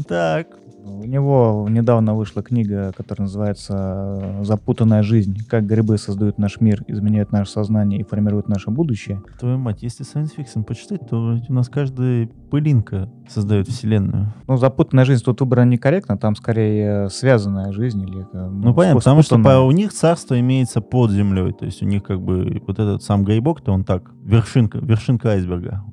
[0.08, 0.48] Так.
[0.86, 5.38] У него недавно вышла книга, которая называется «Запутанная жизнь.
[5.48, 9.22] Как грибы создают наш мир, изменяют наше сознание и формируют наше будущее».
[9.40, 14.34] Твою мать, если science fiction почитать, то у нас каждая пылинка создает вселенную.
[14.48, 18.02] Ну, «Запутанная жизнь» тут выбрана некорректно, там скорее связанная жизнь.
[18.02, 21.82] Или, ну, ну понятно, потому что по, у них царство имеется под землей, то есть
[21.82, 25.84] у них как бы вот этот сам грибок-то он так, вершинка, вершинка айсберга.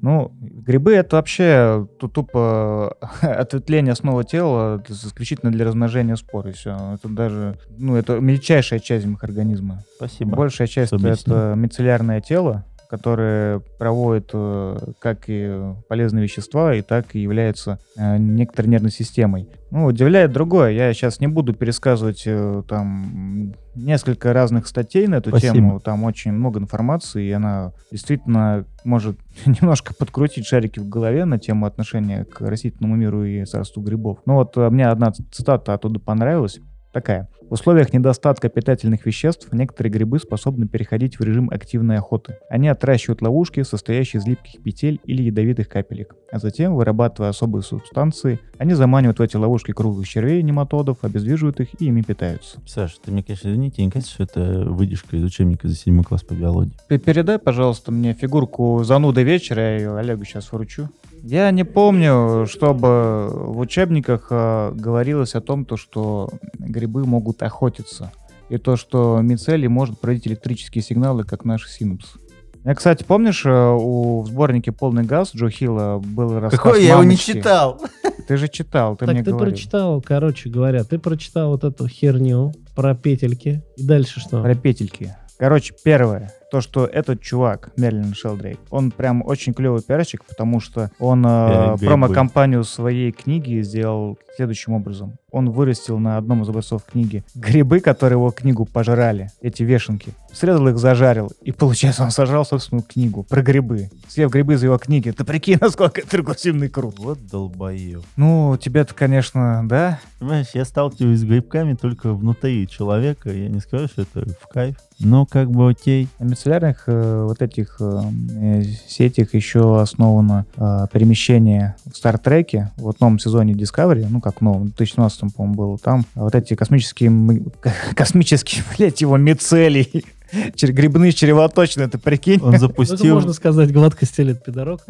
[0.00, 6.94] Ну, грибы это вообще тупо ответвление основы тела исключительно для размножения спор и все.
[6.94, 9.82] Это даже, ну, это мельчайшая часть их организма.
[9.96, 10.36] Спасибо.
[10.36, 17.20] Большая часть это мицеллярное тело, которые проводят э, как и полезные вещества, и так и
[17.20, 19.48] являются э, некоторой нервной системой.
[19.70, 20.70] Ну, удивляет другое.
[20.70, 25.54] Я сейчас не буду пересказывать э, там несколько разных статей на эту Спасибо.
[25.54, 25.80] тему.
[25.80, 31.66] Там очень много информации, и она действительно может немножко подкрутить шарики в голове на тему
[31.66, 34.20] отношения к растительному миру и царству грибов.
[34.24, 36.58] Ну вот мне одна цитата оттуда понравилась
[36.92, 37.28] такая.
[37.48, 42.36] В условиях недостатка питательных веществ некоторые грибы способны переходить в режим активной охоты.
[42.50, 46.14] Они отращивают ловушки, состоящие из липких петель или ядовитых капелек.
[46.30, 51.68] А затем, вырабатывая особые субстанции, они заманивают в эти ловушки круглых червей, нематодов, обезвиживают их
[51.80, 52.60] и ими питаются.
[52.66, 56.22] Саша, ты мне, конечно, извините, не кажется, что это выдержка из учебника за седьмой класс
[56.22, 56.76] по биологии?
[56.88, 60.90] Передай, пожалуйста, мне фигурку зануды вечера, я ее Олегу сейчас вручу.
[61.22, 68.12] Я не помню, чтобы в учебниках э, говорилось о том, то, что грибы могут охотиться.
[68.48, 72.18] И то, что мицелий может проводить электрические сигналы, как наши синапсы.
[72.64, 76.84] Я, кстати, помнишь, э, у в сборнике «Полный газ» Джо Хилла был рассказ Какой?
[76.84, 77.80] Я его не читал.
[78.26, 79.52] Ты же читал, ты так мне ты говорил.
[79.52, 83.62] прочитал, короче говоря, ты прочитал вот эту херню про петельки.
[83.76, 84.42] И дальше что?
[84.42, 85.14] Про петельки.
[85.38, 90.90] Короче, первое то, что этот чувак, Мерлин Шелдрейк, он прям очень клевый пиарщик, потому что
[90.98, 95.18] он э, промо-компанию своей книги сделал следующим образом.
[95.32, 100.12] Он вырастил на одном из образцов книги грибы, которые его книгу пожрали, эти вешенки.
[100.32, 103.90] Срезал их, зажарил, и получается он сожрал собственную книгу про грибы.
[104.06, 105.10] Съев грибы из его книги.
[105.10, 107.00] Ты прикинь, насколько это регрессивный крут.
[107.00, 108.04] Вот долбоев.
[108.16, 109.98] Ну, тебе-то, конечно, да?
[110.20, 113.32] Понимаешь, я сталкиваюсь с грибками только внутри человека.
[113.32, 114.76] Я не скажу, что это в кайф.
[115.00, 118.00] Но как бы окей мицеллярных э, вот этих э,
[118.34, 124.64] э, сетях еще основано э, перемещение в Стартреке, в новом сезоне Discovery, ну как новом,
[124.64, 127.42] в 2017 по-моему, было там, вот эти космические,
[127.94, 130.04] космические, блядь, его мицелии,
[130.60, 132.40] грибные чревоточные, ты прикинь?
[132.42, 132.96] Он запустил...
[132.96, 134.84] Это можно сказать, гладко стелет пидорок.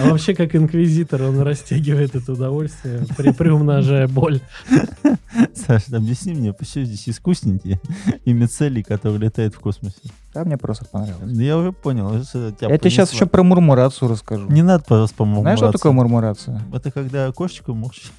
[0.00, 4.40] А вообще, как инквизитор, он растягивает это удовольствие, при, приумножая боль.
[5.54, 7.80] Саша, объясни мне, почему здесь искусненькие
[8.24, 9.96] и мицелий, которые летают в космосе?
[10.34, 11.32] Да, мне просто понравилось.
[11.38, 12.12] Я уже понял.
[12.12, 14.50] Я тебе сейчас еще про мурмурацию расскажу.
[14.50, 15.58] Не надо, пожалуйста, по мурмурации.
[15.58, 16.62] Знаешь, что такое мурмурация?
[16.72, 18.12] Это когда кошечку мурчишь.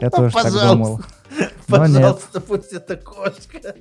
[0.00, 1.00] Я тоже так думал.
[1.66, 3.74] Пожалуйста, пусть это кошка.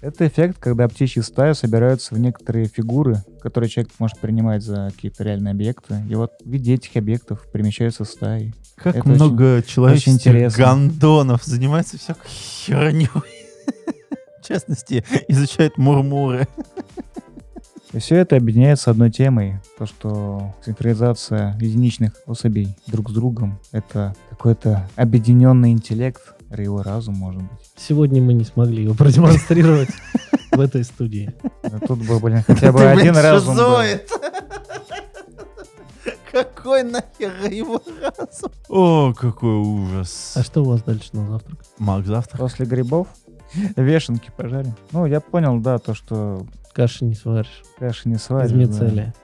[0.00, 5.24] Это эффект, когда птичьи стаи собираются в некоторые фигуры, которые человек может принимать за какие-то
[5.24, 6.02] реальные объекты.
[6.08, 8.52] И вот в виде этих объектов перемещаются стаи.
[8.76, 13.08] Как это много очень, человеческих очень гондонов занимается всякой херней.
[14.42, 16.46] В частности, изучает мурмуры.
[17.94, 24.16] И все это объединяется одной темой, то, что синхронизация единичных особей друг с другом— это
[24.30, 27.50] какой-то объединенный интеллект, его разум, может быть.
[27.76, 29.90] Сегодня мы не смогли его продемонстрировать
[30.50, 31.32] в этой студии.
[31.86, 33.56] Тут был, блин, хотя бы один разум.
[36.32, 38.50] Какой нахер его разум?
[38.68, 40.32] О, какой ужас.
[40.34, 41.60] А что у вас дальше на завтрак?
[41.78, 42.40] Мак завтрак.
[42.40, 43.06] После грибов
[43.76, 44.74] вешенки пожарим.
[44.92, 47.62] Ну, я понял, да, то, что Каши не сваришь.
[47.78, 48.50] Каши не сваришь.
[48.52, 49.14] Из мицелия.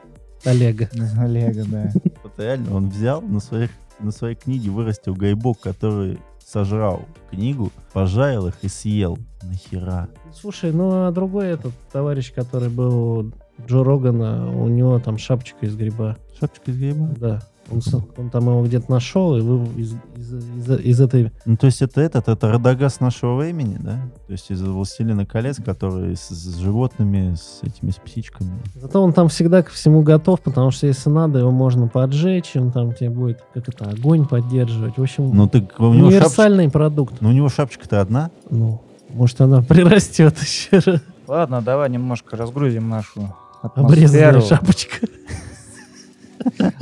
[0.45, 0.53] Да.
[0.53, 0.89] Олега.
[1.19, 1.93] Олега, да.
[2.23, 8.47] Вот реально, он взял на, своих, на своей книге вырастил гайбок, который сожрал книгу, пожарил
[8.47, 9.19] их и съел.
[9.43, 10.09] Нахера?
[10.35, 13.33] Слушай, ну а другой этот товарищ, который был
[13.67, 16.17] Джо Рогана, у него там шапочка из гриба.
[16.39, 17.09] Шапочка из гриба?
[17.19, 17.43] Да.
[17.71, 17.81] Он,
[18.17, 21.31] он там его где-то нашел, и вы из, из, из, из этой...
[21.45, 23.99] Ну, то есть это этот, это Радагас нашего времени, да?
[24.27, 28.51] То есть из «Властелина колец», который с, с животными, с этими, с птичками.
[28.75, 32.73] Зато он там всегда ко всему готов, потому что если надо, его можно поджечь, он
[32.73, 34.99] там тебе будет, как это, огонь поддерживать.
[34.99, 36.79] В общем, ну, него универсальный шапочка...
[36.79, 37.21] продукт.
[37.21, 38.31] Но у него шапочка-то одна?
[38.51, 41.01] Ну, может, она прирастет еще.
[41.29, 43.33] Ладно, давай немножко разгрузим нашу
[43.63, 43.87] атмосферу.
[43.87, 45.07] Обрезанная шапочка.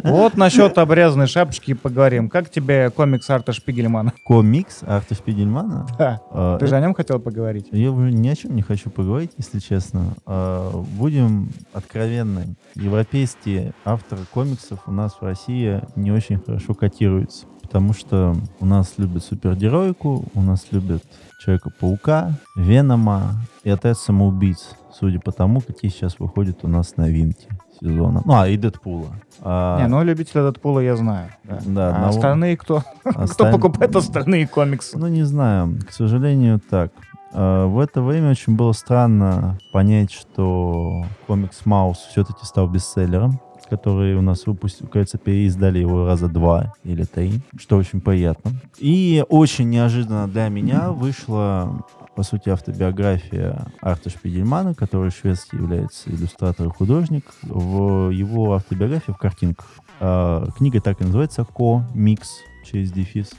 [0.05, 2.29] Вот насчет обрезанной шапочки поговорим.
[2.29, 4.13] Как тебе комикс Арта Шпигельмана?
[4.25, 5.87] Комикс Арта Шпигельмана?
[5.99, 6.21] Да.
[6.31, 7.69] А, Ты же о нем хотел поговорить?
[7.73, 10.15] Я уже ни о чем не хочу поговорить, если честно.
[10.27, 12.57] А, будем откровенны.
[12.75, 18.95] Европейские авторы комиксов у нас в России не очень хорошо котируются потому что у нас
[18.97, 21.05] любят супергероику, у нас любят
[21.45, 27.47] Человека-паука, Венома и Отряд самоубийц, судя по тому, какие сейчас выходят у нас новинки
[27.81, 28.23] сезона.
[28.25, 29.07] Ну, а, и Дэдпула.
[29.41, 31.31] А, Не, ну любителя Дэдпула я знаю.
[31.45, 31.59] Да.
[31.67, 32.83] Да, а остальные кто?
[33.05, 34.99] Кто осталь- покупает остальные комиксы?
[34.99, 35.79] Ну, не знаю.
[35.89, 36.93] К сожалению, так.
[37.33, 44.17] А, В это время очень было странно понять, что комикс Маус все-таки стал бестселлером, который
[44.17, 48.53] у нас выпустил, кажется, переиздали его раза два или три, что очень приятно.
[48.79, 51.85] И очень неожиданно для меня вышла,
[52.19, 57.25] по сути, автобиография Арта Шпигельмана, который шведский является иллюстратор и художник.
[57.43, 59.69] В его автобиографии в картинках.
[60.01, 63.31] А, Книга так и называется «Ко-микс» через дефис.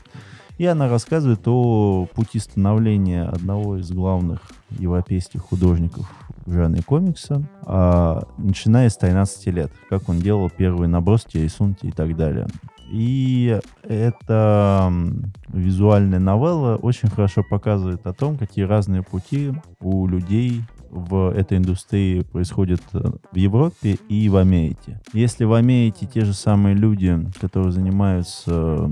[0.57, 6.09] И она рассказывает о пути становления одного из главных европейских художников
[6.45, 11.91] в жанре комикса, а, начиная с 13 лет, как он делал первые наброски, рисунки и
[11.91, 12.47] так далее.
[12.91, 14.91] И эта
[15.49, 22.21] визуальная новелла очень хорошо показывает о том, какие разные пути у людей в этой индустрии
[22.21, 22.99] происходят э,
[23.31, 24.99] в Европе и в Америке.
[25.13, 28.89] Если в Америке те же самые люди, которые занимаются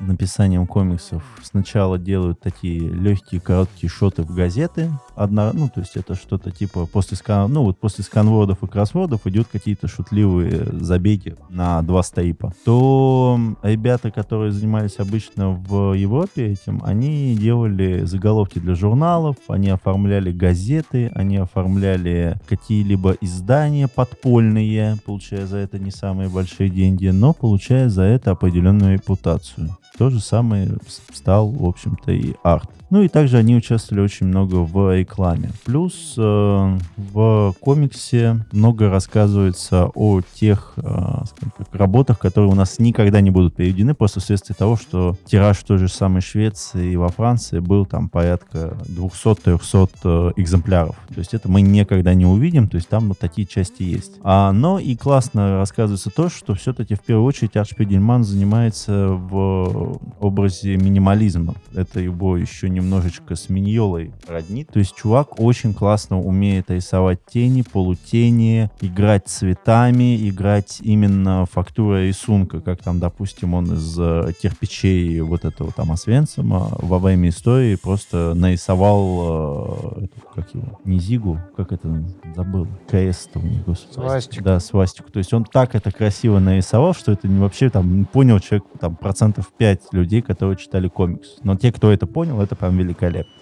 [0.00, 6.14] написанием комиксов, сначала делают такие легкие короткие шоты в газеты, одна, ну то есть это
[6.14, 11.82] что-то типа после скан, ну вот после сканвордов и кроссвордов идут какие-то шутливые забеги на
[11.82, 19.36] два стейпа, то ребята, которые занимались обычно в Европе этим, они делали заголовки для журналов,
[19.48, 27.08] они оформляли газеты, они оформляли какие-либо издания подпольные, получая за это не самые большие деньги,
[27.08, 29.76] но получая за это определенную репутацию.
[29.98, 30.76] То же самое
[31.12, 32.70] стал, в общем-то, и арт.
[32.90, 35.50] Ну и также они участвовали очень много в рекламе.
[35.64, 43.20] Плюс э, в комиксе много рассказывается о тех э, так, работах, которые у нас никогда
[43.20, 47.58] не будут переведены, просто вследствие того, что тираж той же самой Швеции и во Франции
[47.58, 50.96] был там порядка 200-300 э, экземпляров.
[51.08, 54.12] То есть это мы никогда не увидим, то есть там вот такие части есть.
[54.22, 59.98] А, но и классно рассказывается то, что все-таки в первую очередь Арт Шпигельман занимается в
[60.20, 61.54] образе минимализма.
[61.74, 64.68] Это его еще немножечко с Миньолой роднит.
[64.70, 72.60] То есть чувак очень классно умеет рисовать тени, полутени, играть цветами, играть именно фактурой рисунка,
[72.60, 78.34] как там, допустим, он из э, кирпичей вот этого там Освенцима во время истории просто
[78.34, 83.94] нарисовал, э, эту, как его, не Зигу, как это забыл, крест у них, господи.
[83.94, 84.44] Свастику.
[84.44, 85.12] Да, свастику.
[85.12, 88.96] То есть он так это красиво нарисовал, что это не вообще там понял человек, там
[88.96, 91.36] процентов 5 людей, которые читали комикс.
[91.44, 93.32] Но те, кто это понял, это прям великолепно.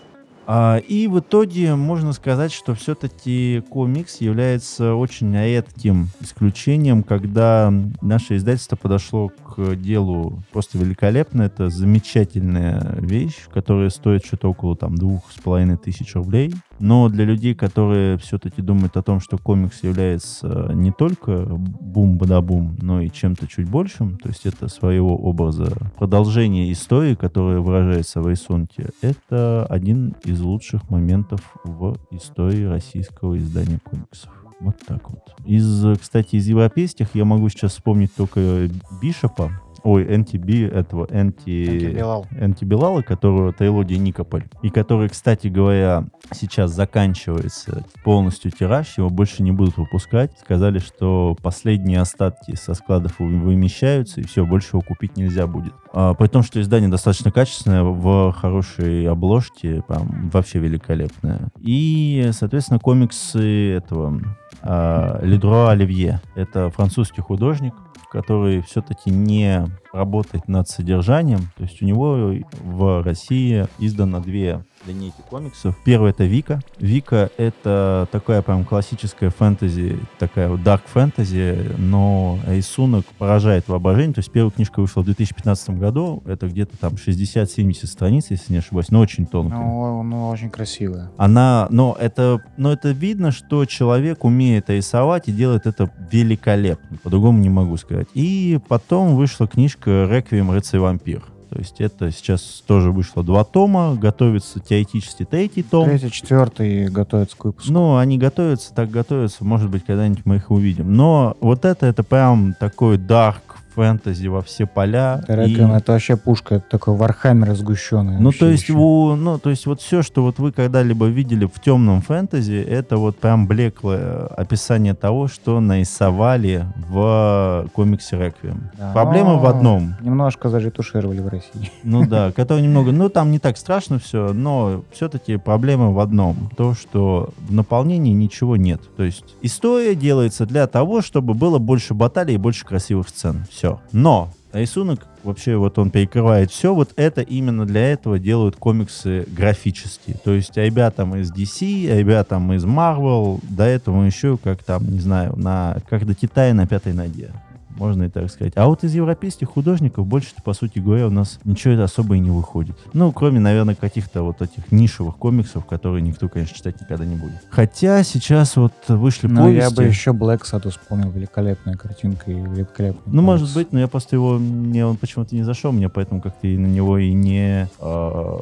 [0.47, 8.37] А, и в итоге можно сказать, что все-таки комикс является очень редким исключением, когда наше
[8.37, 11.43] издательство подошло к делу просто великолепно.
[11.43, 16.55] Это замечательная вещь, которая стоит что-то около там двух с половиной тысяч рублей.
[16.79, 23.01] Но для людей, которые все-таки думают о том, что комикс является не только бум-бада-бум, но
[23.01, 28.91] и чем-то чуть большим, то есть это своего образа продолжение истории, которая выражается в рисунке,
[29.01, 34.31] это один из лучших моментов в истории российского издания комиксов.
[34.61, 35.23] Вот так вот.
[35.45, 38.69] Из, кстати, из европейских я могу сейчас вспомнить только
[39.03, 39.51] Бишопа,
[39.83, 41.07] ой, NTB, этого.
[41.11, 49.43] Энти Белала, которого трилогия Никополь, и который, кстати говоря, сейчас заканчивается полностью тираж, его больше
[49.43, 50.33] не будут выпускать.
[50.41, 55.73] Сказали, что последние остатки со складов вы- вымещаются, и все, больше его купить нельзя будет.
[55.93, 61.49] А, при том, что издание достаточно качественное, в хорошей обложке, прям вообще великолепное.
[61.59, 64.21] И, соответственно, комиксы этого
[64.63, 66.21] а, Ледро Оливье.
[66.35, 67.75] Это французский художник,
[68.17, 71.51] который все-таки не работает над содержанием.
[71.59, 72.33] То есть у него
[72.65, 75.77] в России издано две линейки комиксов.
[75.85, 76.61] Первая это Вика.
[76.79, 84.15] Вика это такая прям классическая фэнтези, такая вот dark фэнтези, но рисунок поражает воображение.
[84.15, 86.23] То есть первая книжка вышла в 2015 году.
[86.27, 89.59] Это где-то там 60-70 страниц, если не ошибаюсь, но очень тонкая.
[89.59, 91.11] Ну, ну, очень красивая.
[91.17, 96.99] Она, но это, но это видно, что человек умеет рисовать и делает это великолепно.
[97.03, 98.09] По-другому не могу сказать.
[98.15, 100.51] И потом вышла книжка «Реквием.
[100.51, 101.23] Рыцарь вампир».
[101.51, 105.89] То есть это сейчас тоже вышло два тома, готовится теоретически третий том.
[105.89, 107.73] Третий, четвертый готовится к выпуску.
[107.73, 110.95] Ну, они готовятся, так готовятся, может быть, когда-нибудь мы их увидим.
[110.95, 113.43] Но вот это, это прям такой dark
[113.77, 115.23] фэнтези во все поля.
[115.29, 115.77] Реквием и...
[115.77, 118.19] это вообще пушка, это такой вархаммер сгущенный.
[118.19, 121.61] Ну, то есть, у, ну, то есть вот все, что вот вы когда-либо видели в
[121.61, 128.71] темном фэнтези, это вот прям блеклое описание того, что нарисовали в комиксе Реквием.
[128.79, 129.95] Да, Проблема в одном.
[130.01, 131.71] Немножко заретушировали в России.
[131.83, 136.51] Ну да, который немного, ну там не так страшно все, но все-таки проблема в одном.
[136.57, 138.81] То, что в наполнении ничего нет.
[138.97, 143.45] То есть история делается для того, чтобы было больше баталий и больше красивых сцен.
[143.51, 143.66] Все.
[143.93, 150.17] Но рисунок вообще вот он перекрывает все, вот это именно для этого делают комиксы графические.
[150.25, 155.35] То есть ребятам из DC, ребятам из Marvel, до этого еще как там, не знаю,
[155.37, 157.33] на, как до Китая на пятой ноге
[157.79, 158.53] можно и так сказать.
[158.57, 162.31] А вот из европейских художников больше-то, по сути говоря, у нас ничего особо и не
[162.31, 162.77] выходит.
[162.93, 167.41] Ну, кроме, наверное, каких-то вот этих нишевых комиксов, которые никто, конечно, читать никогда не будет.
[167.51, 169.63] Хотя сейчас вот вышли ну, повести...
[169.63, 173.43] я бы еще Black Sad вспомнил, великолепная картинка и великолепный Ну, комикс.
[173.43, 174.39] может быть, но я просто его...
[174.39, 178.39] Мне он почему-то не зашел, мне поэтому как-то и на него и не, э,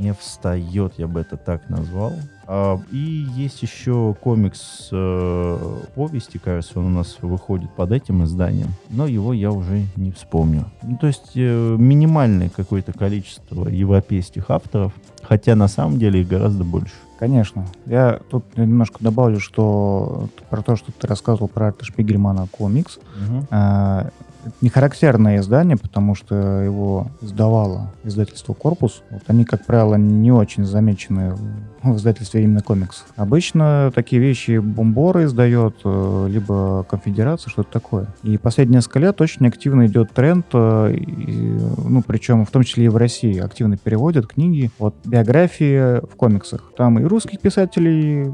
[0.00, 2.12] не встает, я бы это так назвал.
[2.50, 8.68] А, и есть еще комикс э, повести, кажется, он у нас выходит под этим изданием,
[8.88, 10.64] но его я уже не вспомню.
[10.82, 16.64] Ну, то есть э, минимальное какое-то количество европейских авторов, хотя на самом деле их гораздо
[16.64, 16.94] больше.
[17.18, 17.66] Конечно.
[17.84, 22.96] Я тут немножко добавлю, что про то, что ты рассказывал про Арта Шпигельмана комикс.
[22.96, 23.46] Угу.
[23.50, 24.08] А,
[24.60, 29.02] не характерное издание, потому что его издавало издательство «Корпус».
[29.10, 31.34] Вот они, как правило, не очень замечены
[31.82, 33.06] в издательстве именно комиксов.
[33.16, 38.08] Обычно такие вещи Бомбора издает, э, либо Конфедерация, что-то такое.
[38.22, 42.86] И последние несколько лет очень активно идет тренд, э, и, ну, причем в том числе
[42.86, 46.72] и в России, активно переводят книги, вот, биографии в комиксах.
[46.76, 48.32] Там и русских писателей,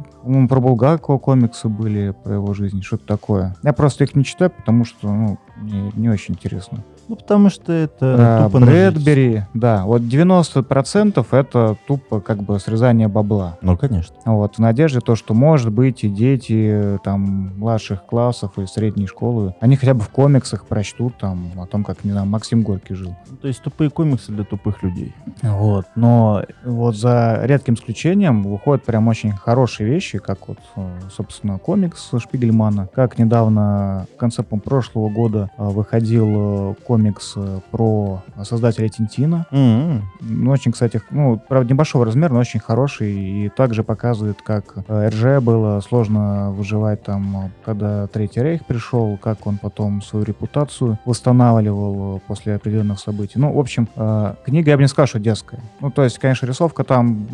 [0.48, 3.56] про Булгакова комиксы были, про его жизнь, что-то такое.
[3.62, 6.84] Я просто их не читаю, потому что, ну, мне не очень интересно.
[7.08, 9.84] Ну, потому что это а, тупо Брэдбери, да.
[9.84, 13.58] Вот 90% это тупо как бы срезание бабла.
[13.60, 14.16] Ну, конечно.
[14.24, 19.54] Вот, в надежде то, что, может быть, и дети там младших классов и средней школы,
[19.60, 23.14] они хотя бы в комиксах прочтут там о том, как, не знаю, Максим Горький жил.
[23.30, 25.14] Ну, то есть тупые комиксы для тупых людей.
[25.42, 30.58] Вот, но вот за редким исключением выходят прям очень хорошие вещи, как вот,
[31.14, 38.88] собственно, комикс Шпигельмана, как недавно, в конце прошлого года выходил комикс комикс э, про создателя
[38.88, 39.46] Тинтина.
[39.50, 40.48] Mm-hmm.
[40.48, 43.12] Очень, кстати, ну, правда, небольшого размера, но очень хороший.
[43.12, 49.44] И также показывает, как э, РЖ было сложно выживать там, когда Третий Рейх пришел, как
[49.48, 53.40] он потом свою репутацию восстанавливал после определенных событий.
[53.40, 55.58] Ну, в общем, э, книга, я бы не сказал, что детская.
[55.80, 57.26] Ну, то есть, конечно, рисовка там,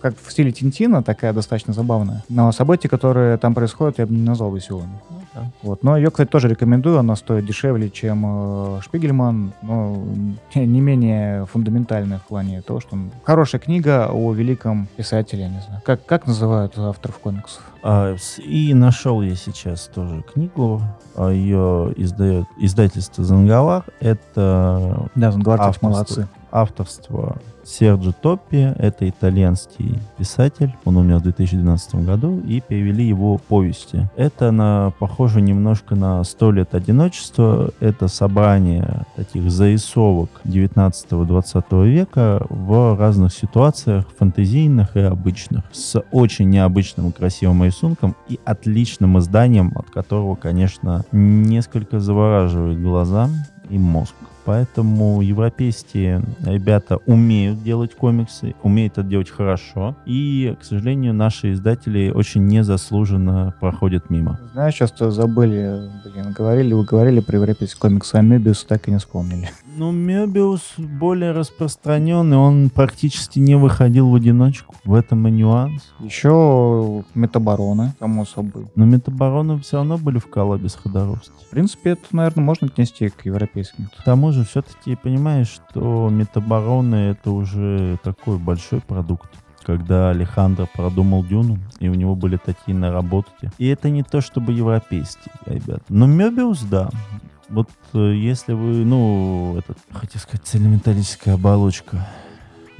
[0.00, 2.24] как в стиле Тинтина, такая достаточно забавная.
[2.28, 4.98] Но события, которые там происходят, я бы не назвал веселыми.
[5.34, 5.50] Да.
[5.62, 5.82] Вот.
[5.82, 6.98] Но ее, кстати, тоже рекомендую.
[6.98, 10.04] Она стоит дешевле, чем э, Шпигельман, но
[10.54, 15.82] не менее фундаментальная в плане того, что хорошая книга о великом писателе, не знаю.
[15.84, 17.62] Как, как называют авторов комиксов?
[17.82, 20.80] А, и нашел я сейчас тоже книгу.
[21.16, 23.84] А, ее издает издательство Занговар.
[24.00, 26.28] Это да, Занговар, молодцы.
[26.54, 34.08] Авторство Серджо Топпи, это итальянский писатель, он умер в 2012 году, и перевели его повести.
[34.14, 42.96] Это на, похоже немножко на «Сто лет одиночества», это собрание таких зарисовок 19-20 века в
[42.96, 49.90] разных ситуациях, фантазийных и обычных, с очень необычным и красивым рисунком и отличным изданием, от
[49.90, 53.28] которого, конечно, несколько завораживает глаза
[53.70, 54.14] и мозг.
[54.44, 59.96] Поэтому европейские ребята умеют делать комиксы, умеют это делать хорошо.
[60.06, 64.38] И, к сожалению, наши издатели очень незаслуженно проходят мимо.
[64.52, 68.98] Знаешь, часто забыли, блин, говорили, вы говорили про европейский комикс, а Мебиус так и не
[68.98, 69.50] вспомнили.
[69.76, 74.74] Ну, Мебиус более распространенный, он практически не выходил в одиночку.
[74.84, 75.82] В этом и нюанс.
[75.98, 78.66] Еще Метабороны, само собой.
[78.76, 81.34] Но Метабороны все равно были в коллабе с Ходоровским.
[81.46, 83.88] В принципе, это, наверное, можно отнести к европейским.
[83.98, 89.30] К тому же, все-таки понимаешь, что Метабороны это уже такой большой продукт
[89.64, 93.50] когда Алехандро продумал Дюну, и у него были такие наработки.
[93.58, 95.82] И это не то чтобы европейский, ребят.
[95.88, 96.90] Но Мебиус, да.
[97.48, 102.06] Вот э, если вы, ну, этот, хотел сказать, цельнометаллическая оболочка,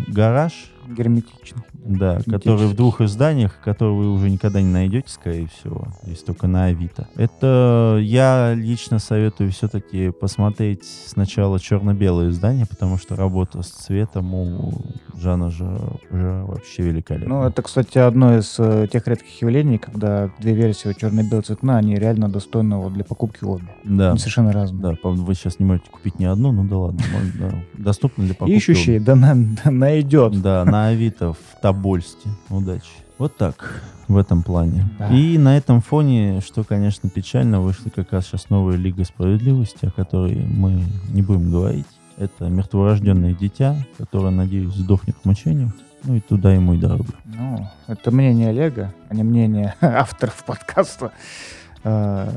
[0.09, 0.52] гараж.
[0.86, 1.62] Герметичный.
[1.85, 6.47] Да, который в двух изданиях, которые вы уже никогда не найдете, скорее всего, есть только
[6.47, 7.09] на Авито.
[7.16, 14.72] Это я лично советую все-таки посмотреть сначала черно-белое издание, потому что работа с цветом у
[15.20, 15.78] жанр же
[16.11, 17.28] уже вообще великолепный.
[17.28, 21.78] Ну, это, кстати, одно из э, тех редких явлений, когда две версии вот черно-белый цветна,
[21.78, 23.66] они реально достойны вот для покупки обе.
[23.85, 24.11] Да.
[24.11, 24.82] Они совершенно разные.
[24.82, 27.82] Да, вы сейчас не можете купить ни одну, ну да ладно, можно, да.
[27.82, 28.57] доступно для покупки.
[28.57, 30.41] Ищущий, да, на- да найдет.
[30.41, 32.29] Да, на Авито в Тобольсте.
[32.51, 32.83] Удачи.
[33.18, 34.85] Вот так, в этом плане.
[34.99, 35.09] Да.
[35.09, 39.91] И на этом фоне, что, конечно, печально, вышла как раз сейчас новая Лига Справедливости, о
[39.91, 41.87] которой мы не будем говорить.
[42.16, 45.72] Это мертворожденное дитя, которое, надеюсь, сдохнет в мучениях.
[46.05, 47.14] Ну и туда ему и дорога.
[47.25, 51.12] Ну, это мнение Олега, а не мнение авторов подкаста.
[51.85, 52.28] Э,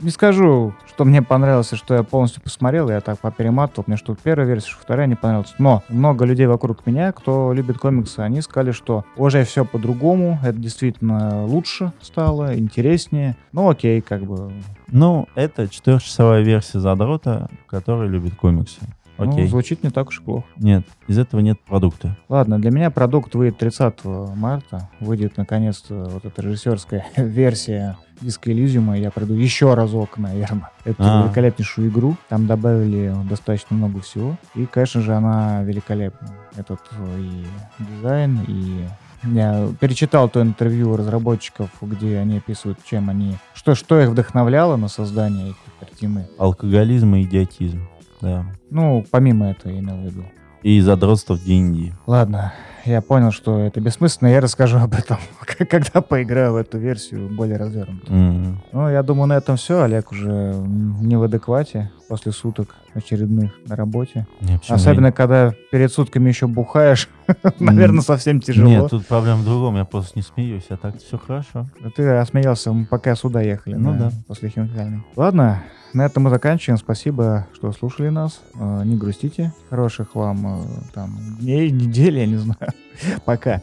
[0.00, 4.14] Не скажу, что мне понравилось, и что я полностью посмотрел, я так поперематывал, мне что
[4.14, 5.54] первая версия, что вторая не понравилась.
[5.58, 10.58] Но много людей вокруг меня, кто любит комиксы, они сказали, что уже все по-другому, это
[10.58, 13.36] действительно лучше стало, интереснее.
[13.52, 14.52] Ну окей, как бы.
[14.88, 18.80] Ну, это четырехчасовая версия задрота, который любит комиксы.
[19.24, 19.46] Ну, Окей.
[19.46, 20.46] звучит не так уж и плохо.
[20.56, 22.16] Нет, из этого нет продукта.
[22.28, 24.04] Ладно, для меня продукт выйдет 30
[24.36, 24.88] марта.
[25.00, 28.96] Выйдет наконец-то вот эта режиссерская версия Диска Элизиума.
[28.98, 31.24] Я пройду еще разок, наверное, эту А.
[31.24, 32.16] великолепнейшую игру.
[32.28, 34.36] Там добавили достаточно много всего.
[34.54, 36.28] И, конечно же, она великолепна.
[36.56, 37.44] Этот э, и
[37.82, 38.84] дизайн, и
[39.24, 44.88] я перечитал то интервью разработчиков, где они описывают, чем они, что, что их вдохновляло на
[44.88, 46.26] создание этой картины.
[46.38, 47.88] Алкоголизм и идиотизм.
[48.22, 48.46] Да.
[48.70, 50.24] Ну, помимо этого, я имел в виду.
[50.62, 51.92] И задротство в D&D.
[52.06, 52.54] Ладно,
[52.84, 55.18] я понял, что это бессмысленно, я расскажу об этом,
[55.70, 58.12] когда поиграю в эту версию более развернуто.
[58.12, 58.62] М.
[58.72, 59.82] Ну, я думаю, на этом все.
[59.82, 60.54] Олег уже
[61.00, 64.26] не в адеквате после суток очередных на работе.
[64.40, 67.08] Не, Особенно, когда перед сутками еще бухаешь,
[67.58, 68.68] наверное, совсем тяжело.
[68.68, 71.66] Нет, тут проблема в другом, я просто не смеюсь, а так все хорошо.
[71.96, 73.74] Ты осмеялся, мы пока сюда ехали.
[73.74, 74.10] Ну да.
[74.26, 75.02] После хинкальной.
[75.16, 75.62] Ладно,
[75.94, 76.78] на этом мы заканчиваем.
[76.78, 78.40] Спасибо, что слушали нас.
[78.58, 79.52] Э, Не грустите.
[79.70, 80.64] Хороших вам э,
[80.94, 82.71] там дней, недель, я не знаю.
[83.24, 83.60] Пока.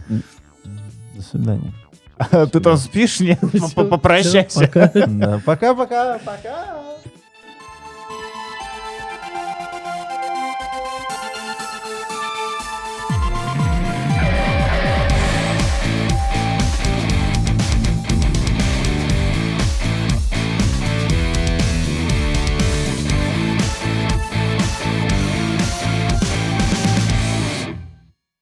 [1.16, 1.74] До свидания.
[2.52, 3.20] Ты там спишь?
[3.20, 3.40] Нет?
[3.76, 4.60] Попрощайся.
[4.60, 4.92] пока.
[5.46, 6.78] Пока-пока, пока.